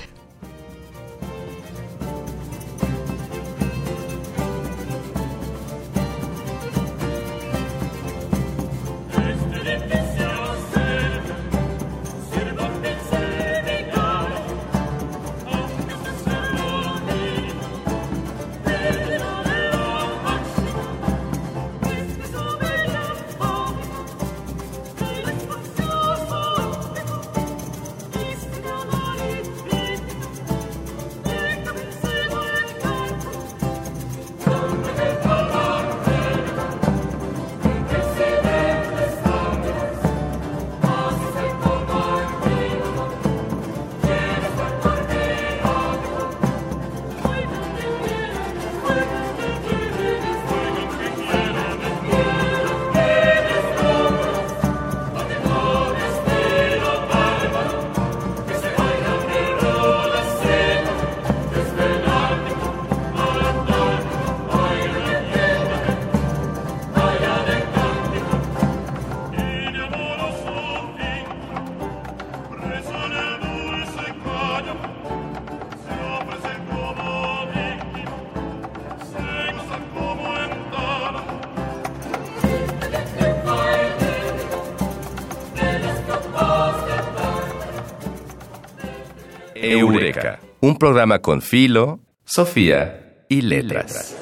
Un 90.61 90.77
programa 90.77 91.19
con 91.19 91.41
Filo, 91.41 91.99
Sofía 92.25 93.23
y 93.29 93.41
Letras. 93.41 94.15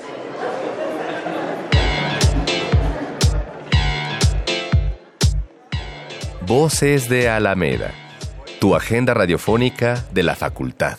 Voces 6.45 7.09
de 7.09 7.27
Alameda, 7.27 7.91
tu 8.61 8.73
agenda 8.75 9.13
radiofónica 9.13 10.05
de 10.13 10.23
la 10.23 10.35
facultad. 10.35 10.97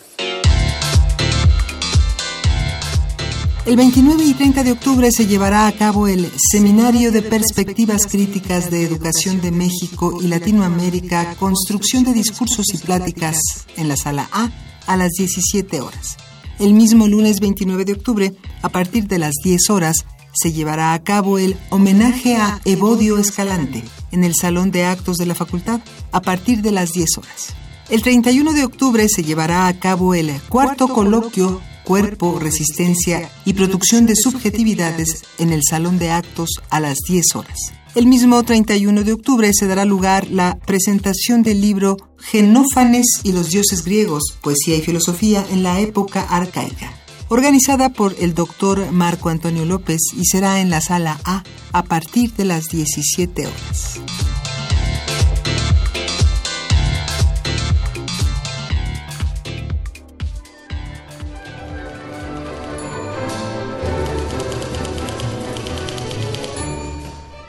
El 3.65 3.77
29 3.77 4.25
y 4.25 4.35
30 4.35 4.65
de 4.65 4.73
octubre 4.73 5.11
se 5.13 5.27
llevará 5.27 5.67
a 5.67 5.73
cabo 5.73 6.09
el 6.09 6.31
Seminario 6.51 7.13
de 7.13 7.21
Perspectivas 7.21 8.07
Críticas 8.07 8.71
de 8.71 8.83
Educación 8.83 9.43
de 9.43 9.51
México 9.51 10.19
y 10.23 10.27
Latinoamérica, 10.29 11.35
Construcción 11.39 12.03
de 12.05 12.15
Discursos 12.15 12.65
y 12.73 12.79
Pláticas, 12.79 13.37
en 13.77 13.89
la 13.89 13.97
Sala 13.97 14.29
A, 14.33 14.51
a 14.88 14.96
las 14.96 15.12
17 15.12 15.81
horas. 15.81 16.16
El 16.59 16.72
mismo 16.72 17.07
lunes 17.07 17.38
29 17.38 17.85
de 17.85 17.92
octubre, 17.92 18.35
a 18.62 18.68
partir 18.68 19.07
de 19.07 19.18
las 19.18 19.35
10 19.44 19.70
horas, 19.70 20.05
se 20.33 20.53
llevará 20.53 20.92
a 20.92 21.03
cabo 21.05 21.38
el 21.38 21.57
homenaje 21.70 22.37
a 22.37 22.61
Evodio 22.64 23.18
Escalante 23.18 23.85
en 24.11 24.24
el 24.24 24.35
Salón 24.35 24.72
de 24.72 24.85
Actos 24.85 25.18
de 25.18 25.27
la 25.27 25.37
Facultad, 25.37 25.81
a 26.11 26.20
partir 26.20 26.62
de 26.62 26.72
las 26.72 26.90
10 26.90 27.18
horas. 27.18 27.55
El 27.88 28.03
31 28.03 28.53
de 28.53 28.64
octubre 28.64 29.07
se 29.09 29.22
llevará 29.22 29.68
a 29.68 29.79
cabo 29.79 30.14
el 30.14 30.33
cuarto 30.48 30.88
coloquio 30.88 31.61
Cuerpo, 31.85 32.38
Resistencia 32.38 33.31
y 33.46 33.55
Producción 33.55 34.05
de 34.05 34.14
Subjetividades 34.14 35.24
en 35.38 35.53
el 35.53 35.62
Salón 35.62 35.98
de 35.98 36.11
Actos 36.11 36.51
a 36.68 36.81
las 36.81 36.98
10 37.09 37.35
horas. 37.35 37.78
El 37.99 38.07
mismo 38.07 38.41
31 38.45 39.03
de 39.03 39.13
octubre 39.13 39.51
se 39.53 39.67
dará 39.67 39.85
lugar 39.85 40.29
la 40.31 40.57
presentación 40.65 41.43
del 41.43 41.61
libro 41.61 41.97
Genófanes 42.21 43.07
y 43.25 43.33
los 43.33 43.49
dioses 43.49 43.85
griegos, 43.85 44.39
poesía 44.41 44.77
y 44.77 44.83
filosofía 44.83 45.45
en 45.51 45.65
la 45.65 45.81
época 45.81 46.23
arcaica, 46.23 46.93
organizada 47.27 47.89
por 47.89 48.15
el 48.21 48.37
doctor 48.37 48.93
Marco 48.93 49.31
Antonio 49.31 49.65
López 49.65 49.99
y 50.17 50.27
será 50.27 50.61
en 50.61 50.71
la 50.71 50.81
sala 50.81 51.19
A 51.25 51.43
a 51.73 51.83
partir 51.83 52.33
de 52.35 52.45
las 52.45 52.69
17 52.69 53.49
horas. 53.49 54.01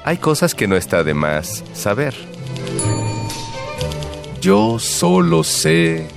Hay 0.10 0.18
cosas 0.18 0.56
que 0.56 0.68
no 0.68 0.76
está 0.76 1.04
de 1.04 1.14
más 1.14 1.64
saber. 1.76 2.16
Yo 4.42 4.80
solo 4.80 5.44
sé. 5.44 6.08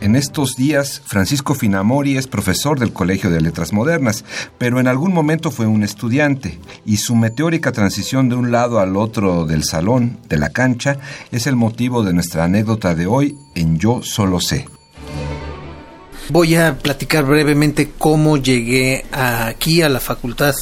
En 0.00 0.16
estos 0.16 0.56
días, 0.56 1.02
Francisco 1.04 1.52
Finamori 1.52 2.16
es 2.16 2.26
profesor 2.26 2.78
del 2.78 2.94
Colegio 2.94 3.28
de 3.28 3.42
Letras 3.42 3.74
Modernas, 3.74 4.24
pero 4.56 4.80
en 4.80 4.88
algún 4.88 5.12
momento 5.12 5.50
fue 5.50 5.66
un 5.66 5.82
estudiante, 5.82 6.58
y 6.86 6.96
su 6.96 7.16
meteórica 7.16 7.70
transición 7.72 8.30
de 8.30 8.36
un 8.36 8.50
lado 8.50 8.78
al 8.78 8.96
otro 8.96 9.44
del 9.44 9.62
salón, 9.62 10.16
de 10.26 10.38
la 10.38 10.48
cancha, 10.48 10.96
es 11.32 11.46
el 11.46 11.56
motivo 11.56 12.02
de 12.02 12.14
nuestra 12.14 12.44
anécdota 12.44 12.94
de 12.94 13.06
hoy 13.06 13.36
en 13.54 13.78
Yo 13.78 14.00
solo 14.02 14.40
sé. 14.40 14.66
Voy 16.30 16.54
a 16.54 16.78
platicar 16.78 17.26
brevemente 17.26 17.90
cómo 17.98 18.38
llegué 18.38 19.04
aquí 19.12 19.82
a 19.82 19.90
la 19.90 20.00
facultad 20.00 20.54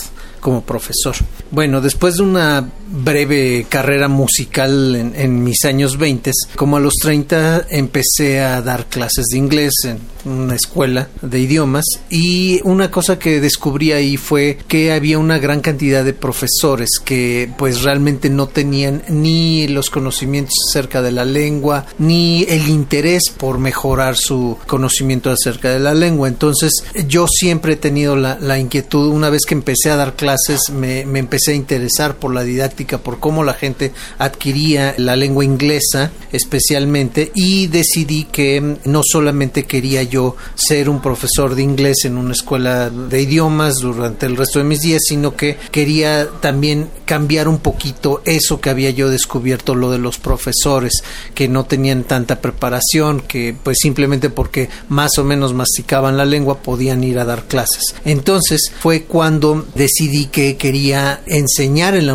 como 0.44 0.60
profesor. 0.60 1.16
Bueno, 1.50 1.80
después 1.80 2.16
de 2.16 2.22
una 2.22 2.68
breve 2.94 3.66
carrera 3.68 4.08
musical 4.08 4.94
en, 4.94 5.14
en 5.16 5.42
mis 5.42 5.64
años 5.64 5.98
20, 5.98 6.30
como 6.56 6.76
a 6.76 6.80
los 6.80 6.94
30 6.94 7.66
empecé 7.70 8.40
a 8.40 8.62
dar 8.62 8.86
clases 8.86 9.26
de 9.30 9.38
inglés 9.38 9.72
en 9.84 10.14
una 10.24 10.54
escuela 10.54 11.08
de 11.20 11.40
idiomas 11.40 11.84
y 12.10 12.60
una 12.64 12.90
cosa 12.90 13.18
que 13.18 13.40
descubrí 13.40 13.92
ahí 13.92 14.16
fue 14.16 14.58
que 14.68 14.92
había 14.92 15.18
una 15.18 15.38
gran 15.38 15.60
cantidad 15.60 16.04
de 16.04 16.12
profesores 16.12 16.90
que 17.04 17.50
pues 17.56 17.82
realmente 17.82 18.30
no 18.30 18.46
tenían 18.46 19.02
ni 19.08 19.68
los 19.68 19.90
conocimientos 19.90 20.54
acerca 20.68 21.02
de 21.02 21.12
la 21.12 21.24
lengua 21.24 21.86
ni 21.98 22.44
el 22.44 22.68
interés 22.68 23.24
por 23.36 23.58
mejorar 23.58 24.16
su 24.16 24.58
conocimiento 24.66 25.30
acerca 25.30 25.70
de 25.70 25.80
la 25.80 25.94
lengua. 25.94 26.28
Entonces 26.28 26.72
yo 27.06 27.26
siempre 27.28 27.74
he 27.74 27.76
tenido 27.76 28.16
la, 28.16 28.38
la 28.40 28.58
inquietud, 28.58 29.08
una 29.08 29.30
vez 29.30 29.42
que 29.46 29.54
empecé 29.54 29.90
a 29.90 29.96
dar 29.96 30.16
clases 30.16 30.70
me, 30.72 31.04
me 31.06 31.18
empecé 31.18 31.52
a 31.52 31.54
interesar 31.54 32.16
por 32.16 32.34
la 32.34 32.42
didáctica, 32.42 32.83
por 32.84 33.18
cómo 33.18 33.44
la 33.44 33.54
gente 33.54 33.92
adquiría 34.18 34.94
la 34.98 35.16
lengua 35.16 35.44
inglesa 35.44 36.12
especialmente 36.32 37.32
y 37.34 37.66
decidí 37.66 38.24
que 38.24 38.76
no 38.84 39.02
solamente 39.04 39.64
quería 39.64 40.02
yo 40.02 40.36
ser 40.54 40.88
un 40.88 41.00
profesor 41.00 41.54
de 41.54 41.62
inglés 41.62 42.04
en 42.04 42.16
una 42.16 42.32
escuela 42.32 42.90
de 42.90 43.22
idiomas 43.22 43.76
durante 43.76 44.26
el 44.26 44.36
resto 44.36 44.58
de 44.58 44.64
mis 44.64 44.80
días, 44.80 45.02
sino 45.08 45.36
que 45.36 45.56
quería 45.70 46.28
también 46.40 46.88
cambiar 47.04 47.48
un 47.48 47.58
poquito 47.58 48.22
eso 48.24 48.60
que 48.60 48.70
había 48.70 48.90
yo 48.90 49.10
descubierto, 49.10 49.74
lo 49.74 49.90
de 49.90 49.98
los 49.98 50.18
profesores 50.18 50.92
que 51.34 51.48
no 51.48 51.64
tenían 51.64 52.04
tanta 52.04 52.40
preparación, 52.40 53.20
que 53.20 53.54
pues 53.62 53.78
simplemente 53.80 54.30
porque 54.30 54.68
más 54.88 55.18
o 55.18 55.24
menos 55.24 55.52
masticaban 55.54 56.16
la 56.16 56.24
lengua 56.24 56.58
podían 56.62 57.04
ir 57.04 57.18
a 57.18 57.24
dar 57.24 57.44
clases. 57.44 57.94
Entonces 58.04 58.72
fue 58.78 59.04
cuando 59.04 59.66
decidí 59.74 60.26
que 60.26 60.56
quería 60.56 61.22
enseñar 61.26 61.94
en 61.94 62.06
la 62.06 62.14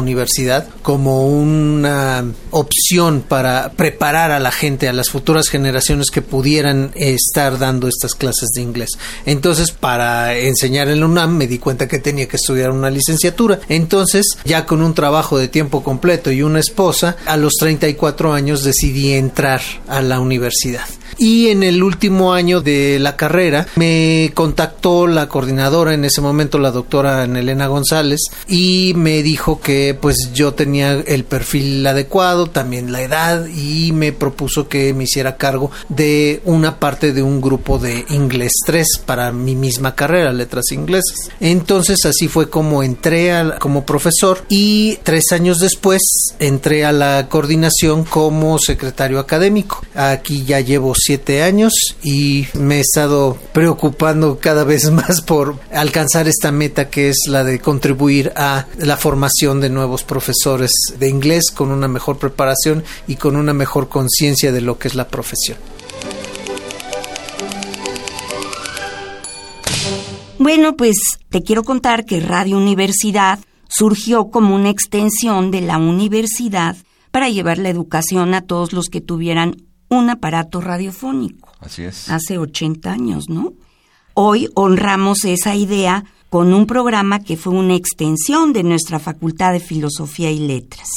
como 0.81 1.27
una 1.27 2.25
opción 2.51 3.23
para 3.27 3.71
preparar 3.73 4.31
a 4.31 4.39
la 4.39 4.51
gente, 4.51 4.88
a 4.88 4.93
las 4.93 5.09
futuras 5.09 5.47
generaciones 5.49 6.09
que 6.12 6.21
pudieran 6.21 6.91
estar 6.95 7.57
dando 7.59 7.88
estas 7.88 8.13
clases 8.13 8.49
de 8.55 8.62
inglés. 8.62 8.91
Entonces, 9.25 9.71
para 9.71 10.38
enseñar 10.38 10.89
en 10.89 10.99
la 10.99 11.05
UNAM 11.05 11.35
me 11.35 11.47
di 11.47 11.59
cuenta 11.59 11.88
que 11.88 11.99
tenía 11.99 12.27
que 12.27 12.38
estudiar 12.38 12.71
una 12.71 12.89
licenciatura. 12.89 13.59
Entonces, 13.69 14.25
ya 14.45 14.65
con 14.65 14.81
un 14.81 14.93
trabajo 14.93 15.38
de 15.38 15.47
tiempo 15.47 15.83
completo 15.83 16.31
y 16.31 16.41
una 16.41 16.59
esposa, 16.59 17.15
a 17.25 17.38
los 17.38 17.53
34 17.55 18.33
años 18.33 18.63
decidí 18.63 19.13
entrar 19.13 19.62
a 19.88 20.01
la 20.01 20.19
universidad. 20.19 20.85
Y 21.19 21.49
en 21.49 21.63
el 21.63 21.84
último 21.84 22.34
año 22.34 22.62
de 22.62 22.97
la 22.97 23.17
carrera 23.17 23.67
me 23.75 24.32
contactó 24.34 25.05
la 25.05 25.27
coordinadora 25.27 25.93
en 25.93 26.05
ese 26.05 26.21
momento, 26.21 26.58
la 26.58 26.71
doctora 26.71 27.25
Elena 27.25 27.67
González, 27.67 28.21
y 28.47 28.93
me 28.95 29.21
dijo 29.21 29.60
que 29.60 29.97
pues 29.99 30.32
yo 30.34 30.53
tenía 30.53 30.93
el 30.93 31.25
perfil 31.25 31.86
adecuado, 31.86 32.47
también 32.47 32.91
la 32.91 33.01
edad, 33.01 33.45
y 33.47 33.91
me 33.91 34.13
propuso 34.13 34.69
que 34.69 34.93
me 34.93 35.03
hiciera 35.03 35.36
cargo 35.36 35.71
de 35.89 36.41
una 36.45 36.79
parte 36.79 37.12
de 37.12 37.21
un 37.21 37.41
grupo 37.41 37.79
de 37.79 38.05
inglés 38.10 38.53
3 38.65 38.88
para 39.05 39.32
mi 39.34 39.55
misma 39.55 39.95
carrera, 39.95 40.32
letras 40.32 40.71
inglesas. 40.71 41.29
Entonces 41.41 42.05
así 42.05 42.27
fue 42.27 42.49
como 42.49 42.82
entré 42.82 43.34
a, 43.34 43.58
como 43.58 43.86
profesor 43.86 44.43
y 44.47 44.97
tres 45.03 45.32
años 45.32 45.60
después 45.60 46.01
entré 46.39 46.86
a 46.86 46.91
la 46.91 47.27
coordinación 47.27 48.03
como 48.05 48.58
secretario 48.60 49.19
académico. 49.19 49.84
Aquí 49.95 50.45
ya 50.45 50.60
llevo 50.60 50.93
siete 51.10 51.41
años 51.41 51.74
y 52.04 52.45
me 52.54 52.78
he 52.78 52.82
estado 52.82 53.36
preocupando 53.52 54.38
cada 54.38 54.63
vez 54.63 54.91
más 54.91 55.22
por 55.22 55.60
alcanzar 55.74 56.28
esta 56.28 56.52
meta 56.52 56.91
que 56.91 57.10
es 57.10 57.22
la 57.28 57.43
de 57.43 57.58
contribuir 57.58 58.32
a 58.36 58.67
la 58.78 58.95
formación 58.95 59.60
de 59.60 59.72
nuevos 59.72 60.04
profesores 60.04 60.72
de 61.00 61.10
inglés 61.10 61.50
con 61.50 61.72
una 61.72 61.88
mejor 61.88 62.19
preparación 62.19 62.84
y 63.08 63.15
con 63.15 63.38
una 63.38 63.54
mejor 63.54 63.89
conciencia 63.89 64.52
de 64.52 64.62
lo 64.62 64.78
que 64.78 64.88
es 64.88 64.93
la 64.93 65.08
profesión. 65.08 65.58
Bueno, 70.38 70.78
pues 70.78 70.95
te 71.30 71.41
quiero 71.41 71.63
contar 71.63 72.06
que 72.06 72.19
Radio 72.19 72.56
Universidad 72.58 73.39
surgió 73.67 74.30
como 74.30 74.54
una 74.54 74.69
extensión 74.69 75.50
de 75.50 75.62
la 75.62 75.80
universidad 75.80 76.78
para 77.10 77.30
llevar 77.30 77.58
la 77.58 77.69
educación 77.69 78.36
a 78.36 78.41
todos 78.41 78.74
los 78.74 78.89
que 78.89 79.02
tuvieran 79.02 79.68
un 79.89 80.10
aparato 80.10 80.62
radiofónico. 80.62 81.49
Así 81.60 81.84
es. 81.84 82.10
Hace 82.10 82.38
80 82.38 82.91
años, 82.91 83.30
¿no? 83.30 83.54
Hoy 84.13 84.49
honramos 84.56 85.25
esa 85.25 85.56
idea 85.56 86.06
con 86.30 86.54
un 86.54 86.65
programa 86.65 87.19
que 87.19 87.38
fue 87.38 87.54
una 87.54 87.75
extensión 87.75 88.54
de 88.54 88.63
nuestra 88.63 88.99
Facultad 88.99 89.52
de 89.52 89.60
Filosofía 89.60 90.32
y 90.32 90.39
Letras. 90.39 90.89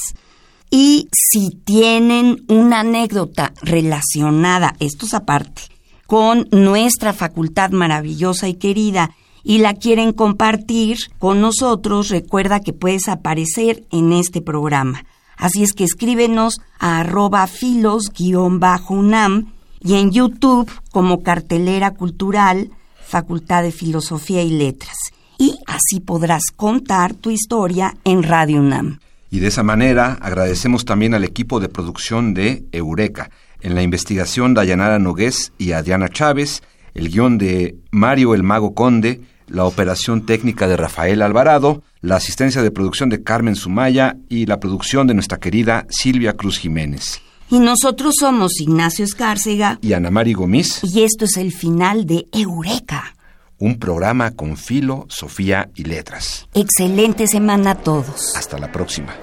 Y 0.70 1.08
si 1.12 1.50
tienen 1.50 2.44
una 2.48 2.80
anécdota 2.80 3.52
relacionada, 3.62 4.74
esto 4.80 5.06
es 5.06 5.14
aparte, 5.14 5.62
con 6.06 6.48
nuestra 6.50 7.12
facultad 7.12 7.70
maravillosa 7.70 8.48
y 8.48 8.54
querida 8.54 9.14
y 9.44 9.58
la 9.58 9.74
quieren 9.74 10.12
compartir 10.12 10.98
con 11.18 11.40
nosotros, 11.40 12.08
recuerda 12.08 12.60
que 12.60 12.72
puedes 12.72 13.08
aparecer 13.08 13.84
en 13.90 14.12
este 14.12 14.40
programa. 14.40 15.04
Así 15.42 15.64
es 15.64 15.72
que 15.72 15.82
escríbenos 15.82 16.60
a 16.78 17.00
arroba 17.00 17.48
filos-unam 17.48 19.52
y 19.80 19.94
en 19.94 20.12
YouTube 20.12 20.70
como 20.92 21.24
cartelera 21.24 21.94
cultural 21.94 22.70
Facultad 23.04 23.64
de 23.64 23.72
Filosofía 23.72 24.44
y 24.44 24.50
Letras. 24.50 24.96
Y 25.38 25.58
así 25.66 25.98
podrás 25.98 26.44
contar 26.54 27.14
tu 27.14 27.32
historia 27.32 27.96
en 28.04 28.22
Radio 28.22 28.60
UNAM. 28.60 29.00
Y 29.32 29.40
de 29.40 29.48
esa 29.48 29.64
manera 29.64 30.16
agradecemos 30.20 30.84
también 30.84 31.12
al 31.12 31.24
equipo 31.24 31.58
de 31.58 31.68
producción 31.68 32.34
de 32.34 32.64
Eureka, 32.70 33.30
en 33.62 33.74
la 33.74 33.82
investigación 33.82 34.54
Dayanara 34.54 35.00
Nogués 35.00 35.52
y 35.58 35.72
Adriana 35.72 36.08
Chávez, 36.08 36.62
el 36.94 37.10
guion 37.10 37.38
de 37.38 37.74
Mario 37.90 38.36
el 38.36 38.44
Mago 38.44 38.74
Conde, 38.74 39.22
la 39.52 39.64
operación 39.64 40.24
técnica 40.24 40.66
de 40.66 40.76
Rafael 40.76 41.22
Alvarado, 41.22 41.82
la 42.00 42.16
asistencia 42.16 42.62
de 42.62 42.70
producción 42.70 43.10
de 43.10 43.22
Carmen 43.22 43.54
Sumaya 43.54 44.16
y 44.28 44.46
la 44.46 44.58
producción 44.58 45.06
de 45.06 45.14
nuestra 45.14 45.38
querida 45.38 45.86
Silvia 45.90 46.32
Cruz 46.32 46.58
Jiménez. 46.58 47.20
Y 47.50 47.60
nosotros 47.60 48.14
somos 48.18 48.58
Ignacio 48.60 49.04
Escárcega. 49.04 49.78
Y 49.82 49.92
Ana 49.92 50.10
Mari 50.10 50.32
Gomis. 50.32 50.80
Y 50.82 51.02
esto 51.02 51.26
es 51.26 51.36
el 51.36 51.52
final 51.52 52.06
de 52.06 52.26
Eureka. 52.32 53.14
Un 53.58 53.78
programa 53.78 54.30
con 54.30 54.56
filo, 54.56 55.04
Sofía 55.08 55.68
y 55.74 55.84
letras. 55.84 56.48
Excelente 56.54 57.26
semana 57.26 57.72
a 57.72 57.74
todos. 57.74 58.34
Hasta 58.34 58.58
la 58.58 58.72
próxima. 58.72 59.14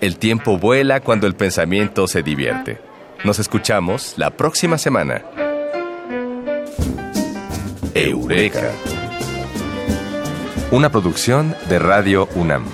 El 0.00 0.18
tiempo 0.18 0.56
vuela 0.56 1.00
cuando 1.00 1.26
el 1.26 1.34
pensamiento 1.34 2.06
se 2.06 2.22
divierte. 2.22 2.78
Nos 3.24 3.40
escuchamos 3.40 4.14
la 4.16 4.30
próxima 4.30 4.78
semana. 4.78 5.24
Eureka. 7.96 8.72
Una 10.70 10.90
producción 10.90 11.56
de 11.70 11.78
Radio 11.78 12.28
UNAM. 12.34 12.66